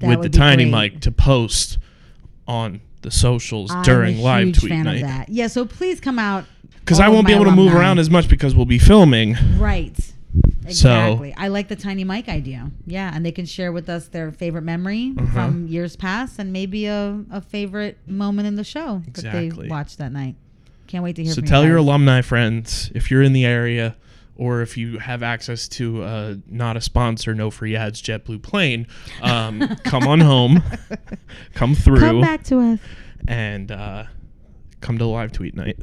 That 0.00 0.08
with 0.08 0.22
the 0.22 0.28
tiny 0.28 0.64
great. 0.70 0.92
mic 0.94 1.00
to 1.02 1.12
post 1.12 1.78
on 2.46 2.80
the 3.02 3.10
socials 3.10 3.70
I'm 3.70 3.82
during 3.82 4.18
a 4.18 4.22
live 4.22 4.52
tweet 4.58 4.70
fan 4.72 4.84
night. 4.84 5.02
Of 5.02 5.08
that. 5.08 5.28
Yeah, 5.28 5.46
so 5.46 5.64
please 5.66 6.00
come 6.00 6.18
out 6.18 6.44
Because 6.80 7.00
I 7.00 7.08
won't 7.08 7.26
be 7.26 7.32
able 7.34 7.44
to 7.46 7.50
move 7.52 7.74
around 7.74 7.98
as 7.98 8.10
much 8.10 8.28
because 8.28 8.54
we'll 8.54 8.66
be 8.66 8.78
filming. 8.78 9.36
Right. 9.58 9.96
So- 9.98 10.10
Exactly. 10.66 11.34
I 11.36 11.48
like 11.48 11.68
the 11.68 11.76
tiny 11.76 12.04
mic 12.04 12.28
idea. 12.28 12.70
Yeah, 12.86 13.10
and 13.14 13.24
they 13.24 13.30
can 13.32 13.44
share 13.46 13.70
with 13.70 13.88
us 13.90 14.08
their 14.08 14.32
favorite 14.32 14.62
memory 14.62 15.12
Uh-huh. 15.16 15.30
from 15.32 15.66
years 15.68 15.94
past 15.96 16.38
and 16.38 16.52
maybe 16.52 16.86
a, 16.86 17.22
a 17.30 17.40
favorite 17.42 17.98
moment 18.06 18.48
in 18.48 18.54
the 18.56 18.64
show 18.64 19.02
that 19.12 19.30
they 19.30 19.68
watched 19.68 19.98
that 19.98 20.10
night. 20.12 20.36
Can't 20.86 21.02
wait 21.04 21.16
to 21.16 21.24
hear 21.24 21.32
So 21.32 21.40
tell 21.40 21.62
you 21.62 21.70
your 21.70 21.78
alumni 21.78 22.20
friends 22.22 22.90
if 22.94 23.10
you're 23.10 23.22
in 23.22 23.32
the 23.32 23.44
area 23.44 23.96
or 24.36 24.62
if 24.62 24.76
you 24.76 24.98
have 24.98 25.22
access 25.22 25.68
to 25.68 26.02
uh, 26.02 26.34
not 26.48 26.76
a 26.76 26.80
sponsor, 26.80 27.34
no 27.34 27.50
free 27.50 27.76
ads, 27.76 28.02
JetBlue 28.02 28.42
plane, 28.42 28.86
um, 29.22 29.76
come 29.84 30.06
on 30.08 30.20
home, 30.20 30.62
come 31.54 31.74
through, 31.74 32.00
Come 32.00 32.20
back 32.20 32.42
to 32.44 32.58
us. 32.60 32.80
and 33.28 33.70
uh, 33.70 34.04
come 34.80 34.98
to 34.98 35.04
the 35.04 35.08
live 35.08 35.32
tweet 35.32 35.54
night. 35.54 35.78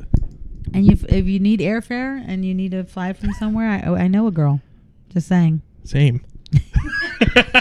And 0.74 0.90
if, 0.92 1.04
if 1.06 1.26
you 1.26 1.40
need 1.40 1.60
airfare 1.62 2.24
and 2.26 2.46
you 2.46 2.54
need 2.54 2.72
to 2.72 2.84
fly 2.84 3.14
from 3.14 3.32
somewhere, 3.34 3.70
I, 3.70 4.04
I 4.04 4.08
know 4.08 4.28
a 4.28 4.32
girl. 4.32 4.62
Just 5.10 5.28
saying. 5.28 5.62
Same. 5.84 6.22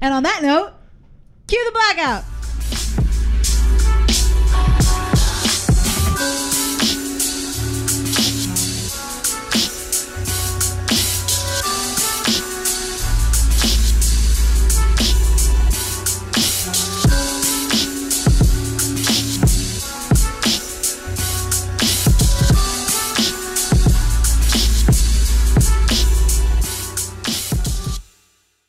And 0.00 0.12
on 0.12 0.22
that 0.24 0.40
note, 0.42 0.72
cue 1.46 1.64
the 1.64 1.72
blackout. 1.72 2.24